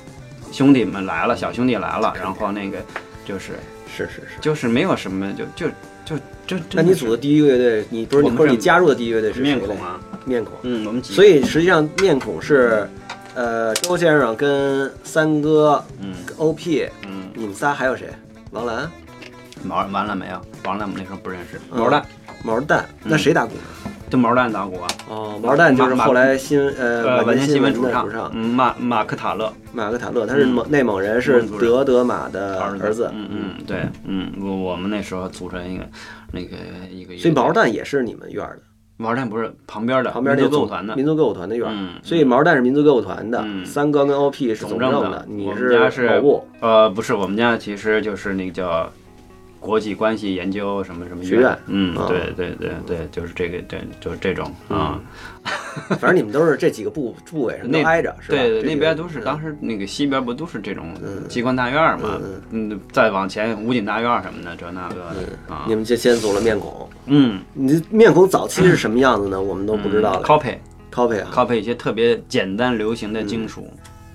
[0.52, 2.80] 兄弟们来了，小兄弟来了，然后那个
[3.24, 3.54] 就是
[3.88, 4.42] 是是是。
[4.42, 5.72] 就是没有什么，就就
[6.06, 6.18] 就
[6.58, 6.64] 就。
[6.74, 9.82] 那你组的第一个乐队，你不是我们是或者你加入的第一个乐队是谁面孔？
[9.82, 10.56] 啊，面孔。
[10.64, 12.86] 嗯，我们几所以实际上面孔是，
[13.34, 18.10] 呃，周先生跟三哥、嗯 OP，嗯，你们仨还有谁？
[18.52, 18.92] 王兰、
[19.64, 20.42] 毛完了没有？
[20.66, 21.80] 王兰我们那时候不认识，嗯。
[21.80, 22.06] 毛蛋。
[22.44, 23.92] 毛蛋，那谁打鼓呢？
[24.10, 24.88] 就毛蛋打鼓啊。
[25.08, 28.32] 哦，毛蛋就是后来新呃呃，晚间间新闻闻主唱，的主唱。
[28.34, 29.54] 嗯，马马克塔勒。
[29.72, 30.50] 马克塔勒，他是嗯。
[30.50, 31.66] 蒙内蒙人，是蒙古人。
[31.66, 33.10] 德德玛的儿儿子。
[33.14, 35.88] 嗯嗯，对，嗯，我我们那时候组成一个
[36.32, 36.58] 那个
[36.90, 38.64] 一个乐队，所以毛蛋也是你们院儿的，
[39.02, 40.96] 毛蛋不是旁边的旁边那个总团的。
[40.96, 41.74] 民族歌舞团的院儿。
[41.76, 43.66] 嗯所以毛蛋是民族歌舞团的，嗯。
[43.66, 48.90] 三哥跟 OP 是总政政的，你是某部呃，不是，我们家其实就是那个叫
[49.62, 55.00] 国际关系研究什么什么学院嗯啊，对对对对，就是这个，对，就是这种啊。
[56.00, 58.38] 反正你们都是这几个部部委上都挨着，是吧？
[58.38, 60.94] 对对，那边都是嗯当时那个西边不都是这种
[61.30, 62.20] 机关大院嘛？
[62.50, 65.76] 嗯，再往前武警大院什么的，这那个的啊你。
[65.76, 66.90] 们就先组了面孔。
[67.06, 69.40] 嗯你面孔早期是什么样子呢？
[69.40, 70.24] 我们都不知道了。
[70.24, 70.56] ，copy
[70.92, 73.72] copy 啊，copy 一些特别简单流行的金属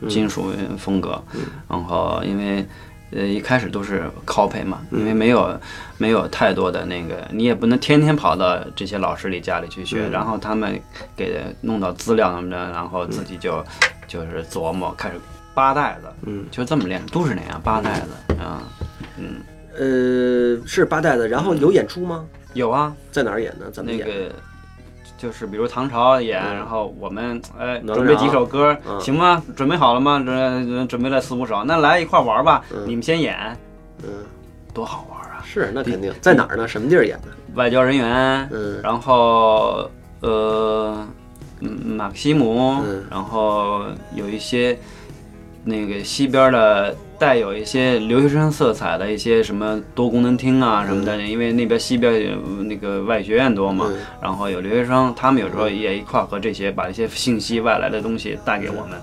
[0.08, 1.22] 金属风格，
[1.68, 2.66] 然后因为。
[3.12, 5.58] 呃，一开始都是 copy 嘛，因为没有
[5.96, 10.80] 没有太多的那个，你也不能天天跑到这些老师里家里去学，然后他们
[11.16, 13.64] 给弄到资料什么的，然后自己就
[14.08, 15.14] 就是琢磨，开始
[15.54, 18.62] 扒袋子，嗯，就这么练，都是那样扒袋子啊，
[19.16, 19.40] 嗯，
[19.78, 21.28] 呃，是扒袋子。
[21.28, 22.26] 然后有演出吗？
[22.54, 23.70] 有啊，在哪儿演呢？
[23.70, 24.06] 怎么演？
[24.06, 24.34] 那个
[25.16, 29.42] 就是比如唐朝演，然后我们哎准备几首歌，嗯行吗？
[29.56, 30.18] 准备好了吗？
[30.24, 32.62] 准准备了四五首，那来一块玩吧。
[32.86, 33.36] 你们先演，
[34.02, 34.08] 嗯，
[34.74, 35.42] 多好玩啊！
[35.44, 36.68] 是那肯定在哪儿呢？
[36.68, 37.28] 什么地儿演的？
[37.54, 39.90] 外交人员，嗯然后
[40.20, 41.06] 呃，
[41.60, 44.78] 嗯马克西姆，嗯然后有一些
[45.64, 59.00] 那个西边的带有一些留学生色彩的一些什么多功能厅啊什么的，因为那边西边有那个外语学院多嘛，嗯然后有留学生，他们有时候也一块儿和这些把一些信息外来的东西带给我们。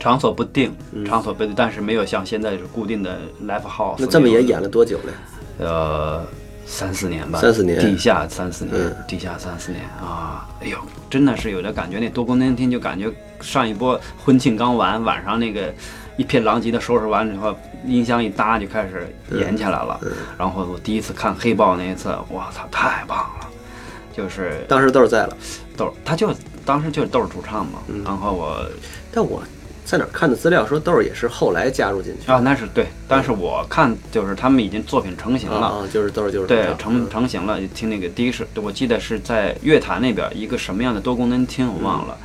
[0.00, 0.72] 场所不定，
[1.04, 3.96] 场所不定，但是没有像现在是固定的 life house。
[3.98, 5.12] 那这么也演了多久了？
[5.58, 6.24] 呃，
[6.64, 10.48] 三四年吧，三四年地下三四年，嗯地下三四年啊！
[10.60, 10.78] 哎呦，
[11.10, 13.10] 真的是有的感觉，那多功能厅就感觉
[13.40, 15.74] 上一波婚庆刚完，晚上那个
[16.18, 17.56] 一片狼藉的收拾完之后，
[17.86, 19.98] 音箱一搭就开始演起来了。
[20.02, 23.48] 嗯然后我第一次看黑豹那一次，我操，太棒了！
[24.12, 25.36] 就是当时豆儿在了，
[25.76, 26.34] 豆儿，他就
[26.66, 28.66] 当时就是豆儿主唱嘛，嗯然后我
[29.12, 29.40] 但我
[29.84, 35.66] 在哪儿看的资料说豆儿也是后来加入进去啊，那是对，但是我看就是他们已经作品成型了。
[35.68, 37.60] 啊，就是豆儿就是对成成型了。
[37.74, 42.18] 听那个第一是，我记得是在乐坛那边一个什么样的多功能厅，我忘了。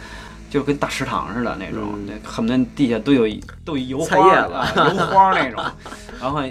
[0.54, 3.26] 就跟大食堂似的那种，那恨不得地下都有
[3.66, 5.64] 都有油花菜叶子啊油花那种。
[6.22, 6.43] 然后，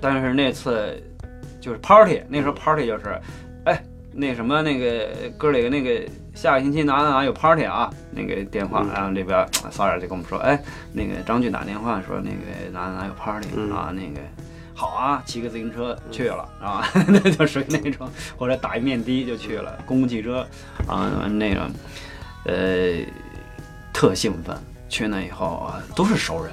[0.00, 0.98] 但是那次
[1.60, 3.20] 就是 party，那时候 party 就是，
[3.66, 3.84] 哎，
[4.14, 7.90] 那什么那个哥几个那个下个星期哪哪哪有 party 啊？
[8.12, 10.58] 那个电话，然后这边骚点就跟我们说，哎，
[10.94, 14.26] 那个张俊打电话说那个哪哪哪有 party 啊，那个。
[14.72, 18.08] 好啊，骑个自行车去了啊， 那就属于那种，
[18.38, 20.46] 或者打一面的就去了，公共汽车
[20.86, 21.70] 啊，那个，
[22.46, 23.04] 呃，
[24.00, 24.56] 特兴奋。
[24.88, 26.52] 去那以后啊，都是熟人，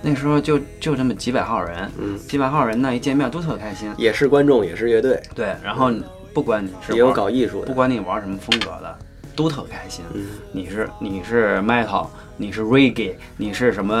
[0.00, 3.92] 那时候就就这么几百号人，嗯几百号人呢，一见面都特开心。
[3.98, 5.92] 也是观众，也是乐队，对，然后
[6.32, 8.98] 不管你是也有搞艺术的不，管你玩什么风格的，
[9.36, 10.02] 都特开心。
[10.14, 13.94] 嗯你是你是 metal，你是 reggae，你是什么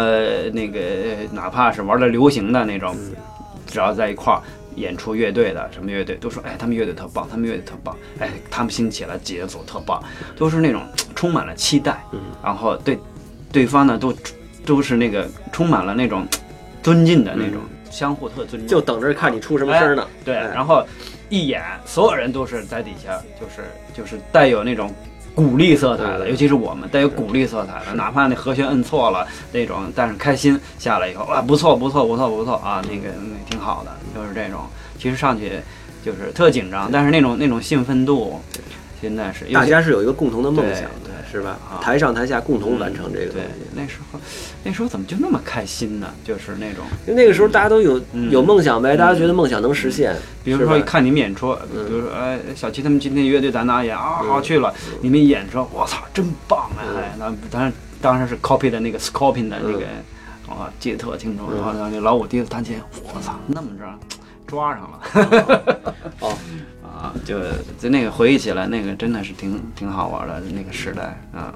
[0.52, 0.80] 那个，
[1.30, 3.12] 哪怕是玩的流行的那种，嗯
[3.66, 4.42] 只要在一块儿
[4.76, 10.02] 演出乐队的什么乐队，都说哎他们乐队特棒，他们乐队特棒，哎他们兴起了节奏特棒，
[10.36, 10.82] 都是那种
[11.14, 12.98] 充满了期待，嗯然后对
[13.50, 14.14] 对方呢都
[14.64, 16.26] 都是那个充满了那种
[16.82, 17.60] 尊敬的那种，
[17.90, 20.06] 相互特尊敬，就等着看你出什么声呢。
[20.24, 20.48] 对，哎。
[20.54, 20.86] 然后
[21.28, 23.62] 一演，所有人都是在底下，就是
[23.94, 24.92] 就是带有那种
[25.34, 34.60] 鼓励色彩的，尤其是我们带有鼓励色彩的，哪怕那和弦摁错了那种，但是开心下来以后，啊，不错不错不错不错啊，那个那挺好的，就是这种。
[34.98, 35.52] 其实上去
[36.04, 38.40] 就是特紧张，但是那种那种兴奋度，
[39.02, 41.82] 现在是大家是有一个共同的梦想对的，是吧啊？
[41.82, 43.66] 台上台下共同完成这个东对西。
[43.74, 44.20] 那时候
[44.62, 46.08] 那时候怎么就那么开心呢？
[46.24, 46.84] 就是那种。
[47.04, 50.14] 因为那个时候大家都有嗯有梦想呗，大家觉得梦想能实现。
[50.44, 54.22] 比如说看你们演出，嗯比如说哎，小七他们今天乐队在哪演啊？
[54.22, 56.86] 好去了，你们演说，我操，真棒啊！
[56.88, 59.80] 嗯哎，那当然当然是 copy 的那个 Scorpion 的那个，
[60.48, 61.44] 哇，记得特清楚。
[61.50, 62.80] 嗯然后那老五第一次弹琴，
[63.12, 63.84] 我操，那么着
[64.46, 65.94] 抓上了。
[66.20, 66.36] 哦，
[67.02, 67.40] 啊，就
[67.80, 71.52] 就那个回忆起来，那个真的是挺挺好玩的那个时代啊。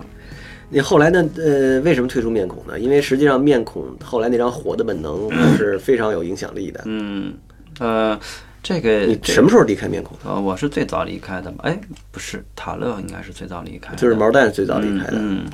[0.68, 1.24] 你后来呢？
[1.36, 2.80] 呃，为什么退出面孔呢？
[2.80, 6.80] 因为实际上面孔后来那张《火的本能》是非常有影响力的。
[6.86, 7.32] 嗯，
[7.78, 8.18] 呃，
[8.64, 10.28] 这个你什么时候离开面孔的？
[10.28, 11.58] 呃，我是最早离开的吧？
[11.68, 11.78] 哎，
[12.10, 15.12] 不是，塔勒应该是最早离开的，就是毛蛋最早离开的。
[15.12, 15.46] 嗯，嗯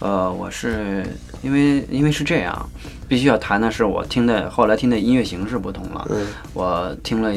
[0.00, 1.02] 呃，我是
[1.40, 2.68] 因为因为是这样，
[3.08, 6.06] 必须要谈的是我听的后来听的音乐形式不同了。
[6.10, 7.34] 嗯我听了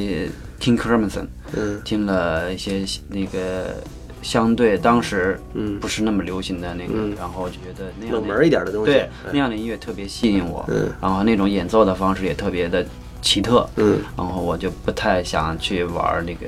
[0.63, 1.81] 一 King Crimson，嗯。
[1.83, 3.75] 听了一些那个
[4.21, 5.79] 相对当时嗯。
[5.79, 7.15] 不是那么流行的那个，嗯。
[7.19, 8.91] 然后就觉得那样的冷门一点的东西。
[8.91, 10.89] 对哎那样的音乐特别吸引我，嗯。
[11.01, 12.85] 然后那种演奏的方式也特别的
[13.21, 13.99] 奇特，嗯。
[14.17, 16.47] 然后我就不太想去玩那个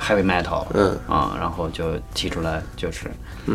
[0.00, 0.96] heavy metal，嗯。
[1.08, 3.10] 啊，然后就提出来就是，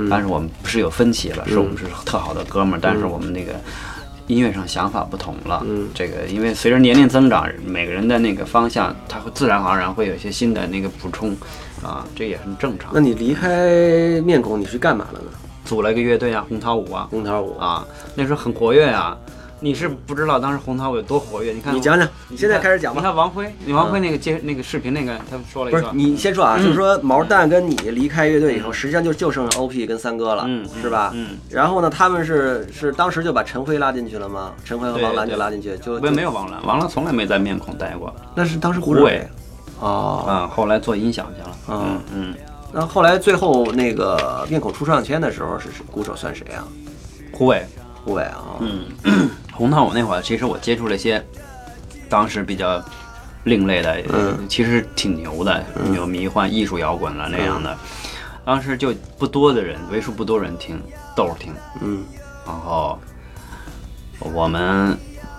[0.10, 3.54] 但是我们不是有分歧了，是我们是特好的哥们儿，但是我们那个
[4.28, 5.62] 音乐上想法不同了。
[5.66, 11.36] 嗯这个因为随着年龄增长，每个人的那个方向，他会自然而然会有一些新的那个补充，
[11.82, 13.00] 啊，这也很正常那。
[13.00, 15.26] 你离开面孔，你去干嘛了呢？
[15.66, 19.18] 组了一个乐队啊，红桃五啊，红桃五，啊，那时候很活跃啊。
[19.64, 23.10] 你是不知道当时红桃五有多活跃，你看你讲讲，你现在开始讲吧你吧。
[23.10, 31.12] 看王辉，你王辉那个接那个视频那个，他说了一不是，你先说啊，就是说毛蛋跟你离开乐队以后，实际上就就剩 OP 跟三哥了，嗯是吧？
[31.16, 34.52] 嗯，然后呢，他们是是当时就把陈辉拉进去了吗？
[34.66, 39.26] 陈辉和王兰就拉进去，就不没有王兰，王兰从来没在面孔待过那是当时胡胡伟
[39.80, 41.58] 哦，啊，后来做音响去了。
[41.70, 42.36] 嗯嗯嗯，
[42.74, 46.68] 那后来最后那个面孔出上签的时候，是是鼓手算谁啊？
[47.32, 47.66] 胡伟，
[48.04, 51.24] 胡伟啊，嗯，红糖我那会儿，其实我接触了一些
[52.10, 52.84] 当时比较
[53.44, 55.64] 另类的，嗯其实挺牛的，
[55.96, 57.78] 有迷幻艺术摇滚了那样的。
[58.46, 60.82] 当时就不多的人，为数不多人听，
[61.16, 62.04] 豆儿听，嗯
[62.46, 63.00] 然后
[64.20, 64.98] 我们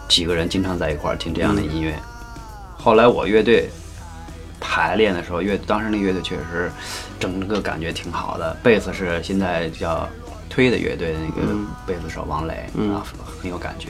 [0.08, 1.94] 几个人经常在一块儿听这样的音乐。
[2.78, 3.68] 后来我乐队
[4.60, 6.70] 排练的时候，乐当时那乐队确实
[7.18, 8.56] 整个感觉挺好的。
[8.62, 10.08] 贝斯是现在叫
[10.54, 13.02] 推的乐队的那个嗯贝斯手王磊、嗯啊，
[13.42, 13.88] 很有感觉。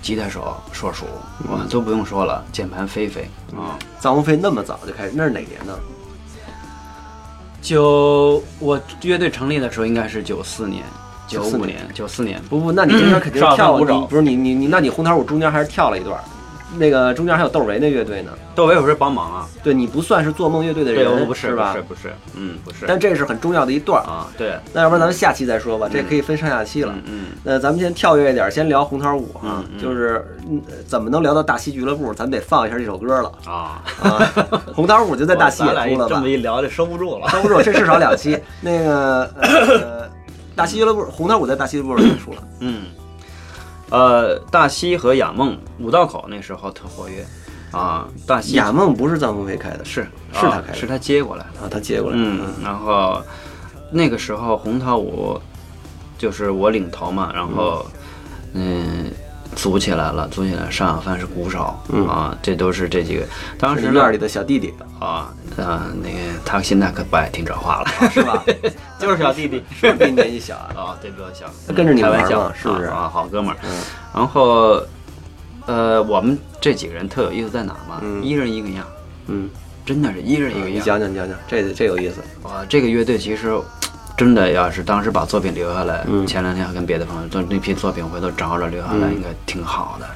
[0.00, 1.06] 吉他手硕鼠，
[1.48, 3.74] 我都不用说了，键盘飞飞啊。
[4.00, 5.76] 臧鸿飞那么早就开始，那是哪年呢？
[7.60, 10.84] 九我乐队成立的时候应该是九四年、
[11.26, 12.40] 九94五年、九四年。
[12.48, 16.22] 不不，那你中间肯定跳了，不是你你你，那你红桃五中间还是跳了一段儿，
[16.78, 18.32] 那个中间还有窦唯那乐队呢。
[18.54, 21.72] 窦唯我是帮忙啊，对你不算是做梦乐队的，人，不是吧？
[21.72, 22.84] 不是不是，嗯，不是。
[22.86, 24.02] 但这是很重要的一段。
[24.04, 26.92] 啊，对，那要不然咱们下期再说吧，这可以分上下期了。
[26.94, 34.32] 嗯嗯，那咱们先跳跃一点，先聊红桃五啊，就是嗯怎么能聊到大西俱乐部，咱们得放一下这首歌了啊，啊。
[34.72, 36.28] 红桃五就在大西咱俩也出了吧这么？
[36.28, 37.28] 一聊就收不住了。
[37.28, 38.38] 收不住，这至少两期。
[38.60, 40.08] 那个呃，
[40.54, 42.38] 大西俱乐部，红桃五在大西俱乐部也出了。
[42.60, 42.82] 嗯，
[43.94, 47.24] 呃，大西和雅梦五道口那时候特活跃
[47.70, 51.60] 啊，大西雅梦不是臧鸿飞开的，是是他开的啊是他接过来的。
[51.60, 52.24] 啊，他接过来的。
[52.24, 53.22] 嗯，然后
[53.90, 55.40] 那个时候红桃五
[56.18, 57.86] 就是我领头嘛，然后
[58.52, 59.10] 嗯。
[59.54, 60.68] 组起来了，组起来。
[60.68, 63.24] 上小帆是鼓手、嗯啊，这都是这几个。
[63.56, 68.42] 当时院里的小弟弟啊，啊，那个他现在可不爱听这话了，是吧？
[69.00, 69.62] 就是小弟弟。
[69.74, 70.70] 是比你年纪小啊？
[70.76, 72.96] 啊， 对，比我小，他跟着你开玩笑是不是啊？
[72.96, 73.56] 啊好哥们儿。
[73.64, 73.70] 嗯
[74.14, 74.80] 然后，
[75.66, 78.00] 呃，我们这几个人特有意思在哪儿嘛？
[78.02, 78.86] 嗯一人一个样，
[79.26, 79.48] 嗯，
[79.84, 80.84] 真的是一人一个你样。
[80.84, 82.22] 讲讲你讲讲，这这有意思。
[82.44, 83.52] 哇，这个乐队其实
[84.16, 90.06] 真的要是当时把作品留下来，嗯前两天还跟别的朋友说那批作品回头找找留下来，嗯应该挺好的。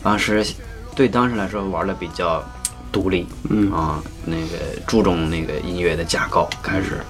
[0.00, 0.46] 当时
[0.94, 2.40] 对当时来说玩的比较
[2.92, 7.00] 独立，嗯啊，那个注重那个音乐的架构，开始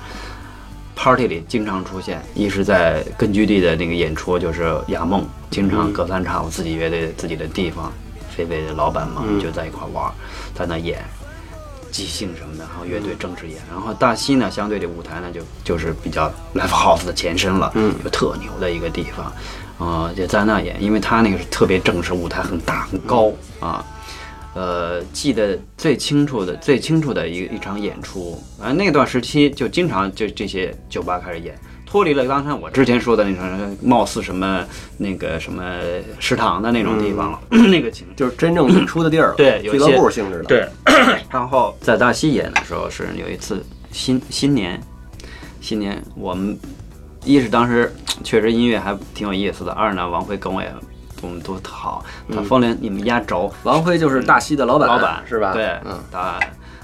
[0.99, 7.93] party 里经常出现，一是在根据地的那个演出，就是雅梦，经常隔三差五自己乐队自己的地方，
[8.37, 9.41] 菲菲的老板嘛，嗯。
[9.41, 10.13] 就在一块玩，
[10.57, 10.99] 在那演。
[11.91, 19.33] 即兴什么的，然后乐队正式演，然后大西呢，相对这舞台呢，就就是比较 live house 的前身了，嗯就特牛的一个地方，
[19.89, 23.83] 啊、就在那演，因为他那个是特别正式，舞台很大很高啊，
[24.55, 34.65] 呃，记得最清楚的最清楚的一一场演出，啊、那段时期就经常就这些酒吧开始演，脱离了刚才我之前说的那种貌似什么
[34.97, 35.65] 那个什么
[36.19, 40.45] 食堂的那种地方了， 那个情就是真正演出的地儿了，对有俱乐部性质的。
[40.45, 40.69] 对，
[41.31, 44.81] 然后在大西演的时候是有一次新新年，
[45.61, 46.59] 新年我们
[47.25, 47.95] 一是当时
[48.25, 50.75] 确实音乐还挺有意思的，二呢王辉跟我也
[51.23, 55.53] 我们都好，他风铃你们压轴，王辉就是大西的老板，老板是吧？
[55.53, 55.99] 对，嗯。
[56.11, 56.39] 他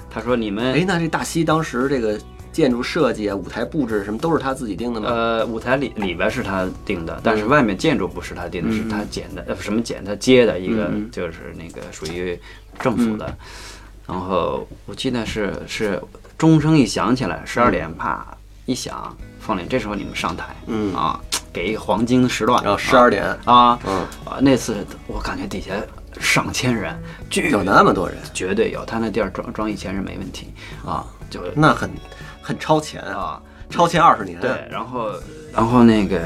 [0.09, 2.19] 他说你们哎，那这大西当时这个
[2.51, 5.09] 建筑设计啊、舞台布置什么都是他自己定的吗？
[5.09, 12.39] 呃，舞台里里边是他定的，但是外面建筑不是他定的，是他剪的，呃，什么剪，他接的一个，就是那个属于
[12.79, 13.37] 政府的。
[14.07, 16.01] 然后我记得是是
[16.37, 18.25] 钟声一响起来，十二点啪
[18.65, 21.19] 一响，放脸，这时候你们上台，嗯啊，
[21.55, 25.71] 给一个黄金时段，然后十二点，啊嗯，啊，那次我感觉底下
[26.19, 26.93] 上千人，
[27.29, 30.47] 巨有那么多人，绝对有，他那地儿装装一千人没问题
[30.85, 31.89] 啊，就那很
[32.41, 33.41] 很超前啊，啊。
[33.69, 34.37] 超前二十年。
[34.41, 35.11] 对，然后
[35.53, 36.19] 然后那个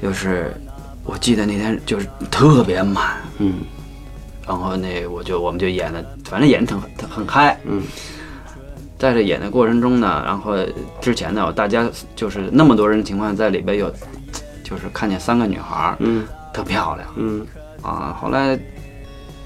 [0.00, 0.54] 就是
[1.02, 3.64] 我记得那天就是特别满，嗯。
[4.46, 7.58] 然后那我就我们就演的，反正演的很很嗨。
[7.64, 7.82] 嗯。
[8.96, 10.54] 在这演的过程中呢，然后
[11.00, 13.92] 之前呢，大家就是那么多人的情况下，在里边有
[14.72, 17.46] 就是看见三个女孩儿嗯特漂亮嗯
[17.82, 18.58] 啊，后来。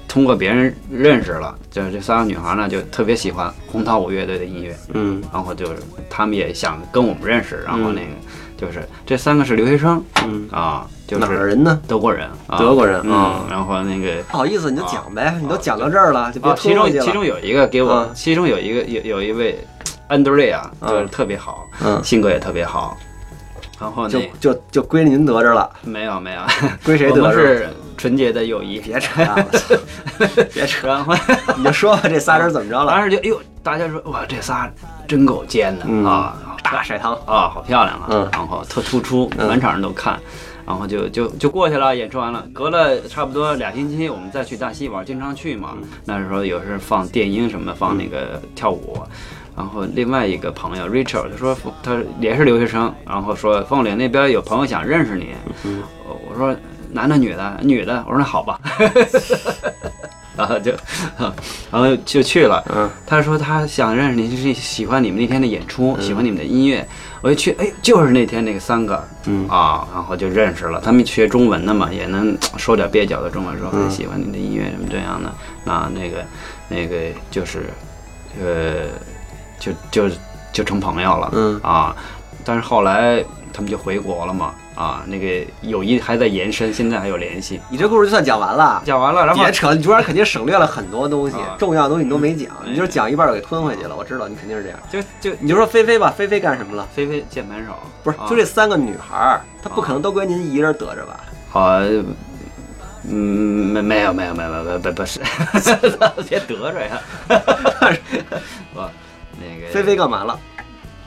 [0.09, 5.75] 通过别人认识了，就是这三个女孩呢，就特别喜欢红桃五乐队的音乐，嗯然后就是
[6.09, 8.07] 他们也想跟我们认识，然后那个
[8.55, 11.79] 就是这三个是留学生嗯，啊，就是哪儿人呢？
[11.89, 16.73] 德国人，啊德国人啊嗯，然后那个不好意思，你就讲呗，你都讲到这儿了，就别啊，其。
[16.73, 19.59] 中其中有一个给我嗯，其中有一个有有一位
[20.07, 22.97] 安德烈啊，嗯就是特别好，嗯，性格也特别好。
[23.79, 26.41] 然后就就就归您得着了，没有没有，
[26.83, 27.23] 归谁得着？
[27.23, 28.79] 们是纯洁的友谊。
[28.85, 29.45] 别扯淡了，
[30.53, 31.13] 别扯，然后
[31.57, 32.91] 你就说吧，这仨人怎么着了？
[32.91, 34.71] 当时就哎呦，大家说哇，这仨
[35.07, 40.19] 真够尖的嗯啊，大晒汤，啊，好漂亮啊，嗯然后特突出，嗯满场人都看。
[40.65, 45.69] 然后就就就过去了，演出完了，隔了差不多俩星期，我们再去大西玩，经常去嘛。
[45.77, 48.97] 嗯那时候有时放电音什么，放那个跳舞。
[49.57, 55.33] 然后另外一个朋友 Rachel，他说他也是留学生，然后说凤岭那边有朋友想认识你。
[55.65, 55.81] 嗯
[56.29, 56.55] 我说
[56.91, 57.59] 男的女的？
[57.63, 58.03] 女的。
[58.07, 58.59] 我说那好吧。
[60.37, 60.71] 然后就，
[61.71, 62.63] 然后就去了。
[62.75, 66.87] 嗯他说他想认识你，就是喜欢你们那天的演出，嗯喜欢你们的音乐。
[67.21, 70.79] 我就去，哎，就是那天那个三个嗯啊，然后就认识了。
[70.79, 75.33] 他们学中文的嘛，也能说点蹩脚的中文，说嗯很喜欢你的音乐什么这样的。
[75.63, 76.23] 那那个
[76.69, 77.71] 那个就是，
[78.39, 78.85] 呃，
[79.59, 80.09] 就就
[80.51, 81.29] 就成朋友了。
[81.33, 81.95] 嗯啊，
[82.43, 84.53] 但是后来他们就回国了嘛。
[84.77, 87.59] 啊，那个友谊还在延伸，现在还有联系。
[87.67, 88.79] 你这故事就算讲完了。
[88.85, 93.95] 讲完了，然后别扯，你中间肯定省略了很多东西啊，重要的东西你都没讲，嗯你就是讲一半儿给吞回去了。
[93.95, 94.77] 我知道你肯定是这样。
[94.87, 96.87] 就就你就说菲菲吧，菲菲干什么了？
[96.93, 97.71] 菲菲键盘手
[98.03, 101.19] 不是，啊就这三个女孩儿，她不可能都归您一人得着吧？
[101.49, 101.79] 好，
[103.09, 105.19] 嗯，没没有没有没有没有不不是，
[106.29, 107.01] 别得着呀。
[108.75, 108.89] 不，那
[109.67, 110.39] 个菲菲干嘛了？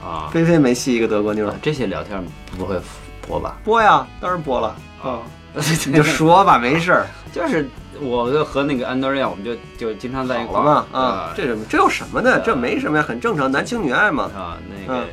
[0.03, 2.23] 啊，菲菲没戏一个德国妞儿，这些聊天
[2.57, 2.81] 不会
[3.27, 3.57] 播吧？
[3.65, 4.75] 播呀，当然播了。
[5.03, 5.19] 啊，
[5.87, 7.69] 你就说吧，没事儿，就是
[8.01, 11.65] 我就和那个安德烈，我们就就经常在一块儿嘛啊，这这什么？
[11.69, 12.41] 这有什么的？
[12.41, 14.25] 这没什么呀，很正常，男情女爱嘛。
[14.35, 15.07] 啊那个嗯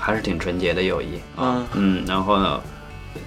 [0.00, 1.20] 还是挺纯洁的友谊。
[1.36, 2.60] 啊嗯，然后呢，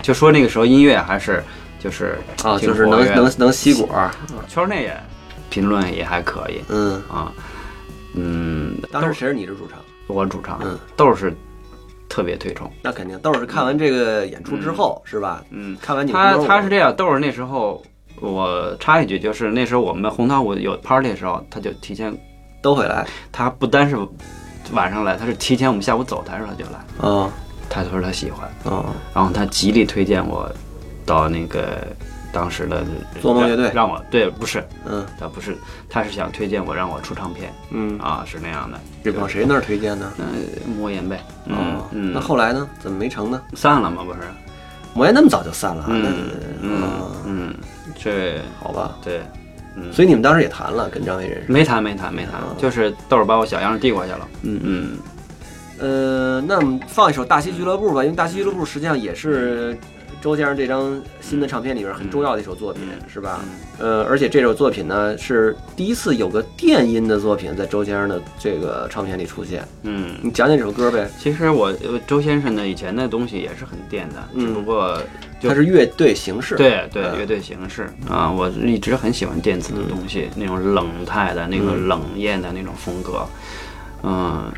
[0.02, 1.44] 就说那个时候音乐还是
[1.80, 4.10] 就是啊，就是能能能吸果儿。
[4.48, 5.04] 圈内也
[5.50, 7.32] 评论也还可以嗯，啊。
[7.36, 7.44] 嗯，
[8.92, 9.80] 当时谁是你是主唱？
[10.08, 10.78] 我主唱嗯。
[10.96, 11.34] 豆是
[12.10, 12.70] 特别推崇。
[12.82, 15.44] 那肯定豆是看完这个演出之后，是吧？
[15.50, 17.82] 嗯，看完你他他是这样，豆儿那时候
[18.20, 22.16] 我插一句，就是那时候我们红桃舞有 party 的时候，他就提前，
[22.62, 23.08] 都会来。
[23.32, 23.98] 他不单是
[24.74, 27.30] 晚上来，他是提前我们下午走台时候他就来，啊
[27.70, 30.52] 他说他喜欢，啊然后他极力推荐我
[31.06, 31.88] 到那个
[32.32, 32.84] 当时的
[33.22, 35.56] 做梦乐队让我对不是嗯他不是，
[35.90, 40.12] 他是想推荐我让我出唱片嗯，啊，是那样的，这往谁那儿推荐呢？
[40.18, 40.26] 嗯，
[40.78, 42.68] 魔岩呗，嗯哦，嗯，那后来呢？
[42.80, 43.42] 怎么没成呢？
[43.54, 44.04] 散了吗？
[44.04, 44.20] 不是，
[44.94, 46.30] 莫言那么早就散了，嗯
[46.62, 47.54] 嗯啊嗯，
[47.98, 48.98] 这好吧。
[49.04, 49.22] 对，
[49.76, 51.52] 嗯，所以你们当时也谈了，跟张伟认识。
[51.52, 54.28] 没谈没谈没谈，就是豆儿把我小样递过去了。
[54.44, 54.98] 嗯嗯，
[55.80, 59.78] 呃，那我们放一首《大西俱乐部》吧，因为《大西俱乐部》实际上也是
[60.20, 63.44] 周先生这张新的唱片里边很重要的一首作品，是吧？
[63.80, 69.68] 呃，而且这首作品呢是第一次有个电音的作品在周先生的这个唱片里出现。
[69.84, 71.10] 嗯，你讲讲这首歌呗？
[71.18, 75.02] 其实我呃周先生呢以前的东西也是很电的，嗯只不过
[75.40, 76.56] 就它是乐队形式。
[76.56, 83.26] 对对嗯乐队形式啊，我一直很喜欢电子的东西，那种冷态的那个嗯冷艳的那种风格。
[84.04, 84.52] 嗯，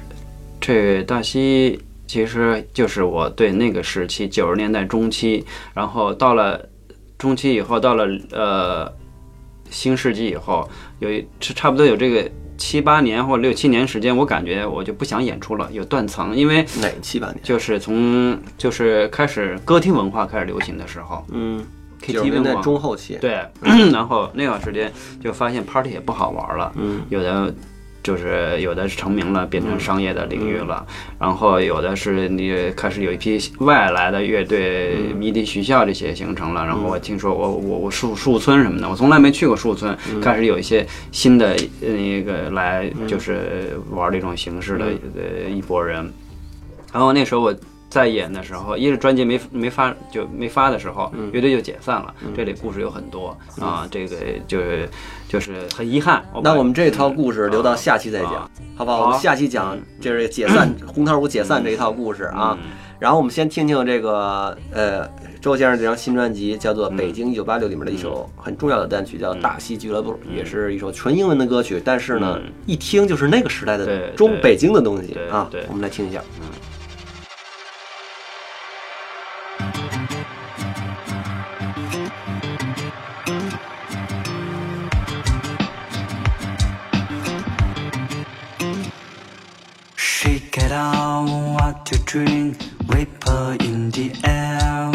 [0.60, 5.44] 这大西其实就是我对那个时期九十年代中期，
[5.74, 6.68] 然后到了
[7.18, 8.92] 中期以后，到了呃
[9.70, 17.40] 新世纪以后，有一是差不多有这个七八年或六七年时间，我感觉我就不想演出了，有断层，因为哪七八年？
[17.42, 21.66] 就是从就是开始歌厅文化开始流行的时候嗯
[22.02, 23.18] ，，KTV 年代文化中后期。
[23.20, 23.40] 对，
[23.92, 27.54] 然后那段时间就发现 party 也不好玩了，嗯有的
[28.04, 30.86] 就是有的是成名了，变成商业的领域了，
[31.18, 36.66] 然后有的是你开始有一批外来的乐队，迷笛学校这些形成了。
[36.66, 44.86] 然后我听说我我我树树村什么的，我从来没去过树村，开始有一些新的呃那个来就是玩这种形式的
[45.16, 46.12] 呃一拨人。
[46.92, 47.56] 然后那时候我
[47.94, 52.12] 在演的时候，一是专辑没没发就没发的时候，乐队就解散了。
[52.36, 54.16] 这里故事有很多啊，这个
[54.48, 54.90] 就是
[55.30, 56.26] 就是很遗憾。
[56.42, 59.04] 那我们这套故事留到下期再讲啊，好不好？
[59.04, 62.58] 我们下期讲就是解散红桃五解散这一套故事啊。
[62.98, 65.08] 然后我们先听听这个呃
[65.40, 75.48] 周先生这张新专辑叫做《北京一九八六》里面的一首很重要的单曲，叫《大西俱乐部》，也是一首纯英文的歌曲，但是呢嗯，一听就是那个时代的中北京的东西啊。
[75.68, 76.20] 我们来听一下。
[76.22, 76.73] She
[92.14, 94.92] drink vapor in the air.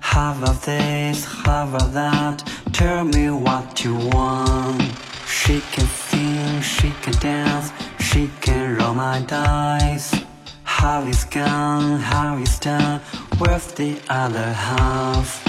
[0.00, 2.38] Half of this, half of that.
[2.72, 4.82] Tell me what you want.
[5.28, 10.12] She can sing, she can dance, she can roll my dice.
[10.64, 13.00] Half is gone, half is done.
[13.38, 15.45] Where's the other half?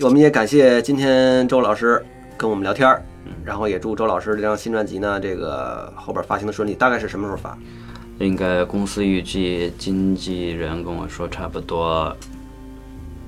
[0.00, 2.00] 我们也感谢今天周老师
[2.36, 3.02] 跟我们聊天儿，
[3.44, 6.72] 然后也祝周老师这张新专辑呢，这个后边发行的顺利。
[6.72, 7.58] 大概是什么时候发？
[8.18, 12.16] 应该公司预计经纪人跟我说差不多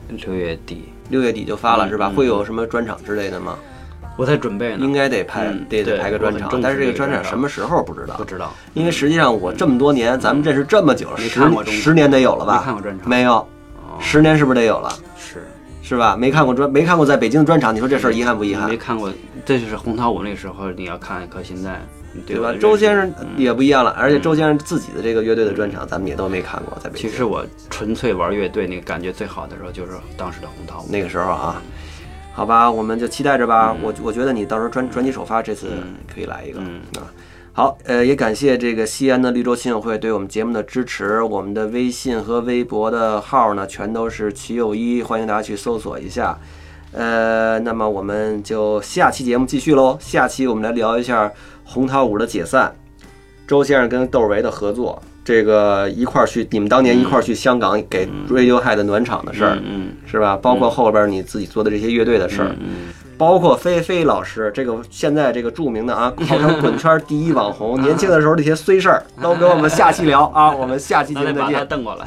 [0.08, 2.08] 六月底，六月底就发了是吧？
[2.12, 3.58] 嗯会有什么专场之类的吗？
[4.16, 8.24] 我在准备呢，应该得拍，嗯得得对拍个专场，但是这个专场什么时候不知道不。
[8.24, 8.52] 知道。
[8.74, 11.28] 因为实际上我这么多年，咱们认识这么久十
[11.64, 12.58] 十年得有了吧？
[12.58, 14.92] 没看过专场没有，哦十年是不是得有了？
[15.16, 15.44] 是
[15.96, 16.16] 是吧？
[16.16, 18.76] 没看过专，没看过在北京的专场，你说这事儿遗憾不遗憾没？
[18.76, 19.12] 看过，
[19.44, 21.80] 这就是红桃五那个时候，你要看可现在，
[22.24, 27.10] 对吧周先生嗯也不一样了，而且周先生自己的这个乐队的专场，咱们也都没看过，在北京。
[27.10, 30.86] 其实我纯粹玩乐队那个感觉最好的时候，就是当时的红桃五。
[30.88, 31.60] 那个时候啊，
[32.32, 33.76] 好吧，我们就期待着吧。
[33.82, 35.70] 我我觉得你到时候专专辑首发这次
[36.14, 37.10] 可以来一个、嗯啊。
[37.60, 41.22] 好，呃，也感谢这个西安的绿洲亲友会对我们节目的支持。
[41.22, 46.38] 我们的微信和微博的号呢，全都是齐友一，欢迎大家去搜索一下。
[46.92, 49.98] 呃，那么我们就下期节目继续喽。
[50.00, 51.30] 下期我们来聊一下
[51.62, 52.74] 红桃五的解散，
[53.46, 59.58] 周先生跟窦唯的合作，这个一块儿去，你们当年一块儿去香港给 Radiohead 暖场的事儿。
[59.62, 60.34] 嗯是吧？
[60.34, 62.56] 包括后边你自己做的这些乐队的事儿。
[62.58, 62.88] 嗯
[63.20, 71.68] 包括菲菲老师，这个现在这个著名的啊，号称滚圈第一网红， 年轻的时候那些碎事儿都给我们下期聊啊，我们下期节目再见。
[71.68, 72.06] 瞪过来，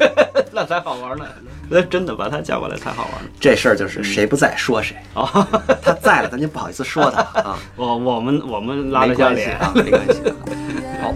[0.52, 1.26] 那才好玩呢。
[1.68, 3.28] 那真的把他叫过来才好玩呢。
[3.38, 5.46] 这事儿就是谁不在说谁啊，
[5.82, 7.58] 他在了咱就不好意思说他啊。
[7.76, 10.22] 我我们我们拉了下脸啊，没关系。
[11.02, 11.12] 好。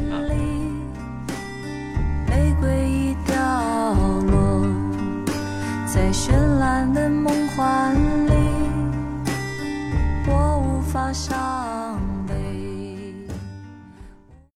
[5.87, 8.28] 在绚烂的梦幻。
[10.29, 11.37] 我无法想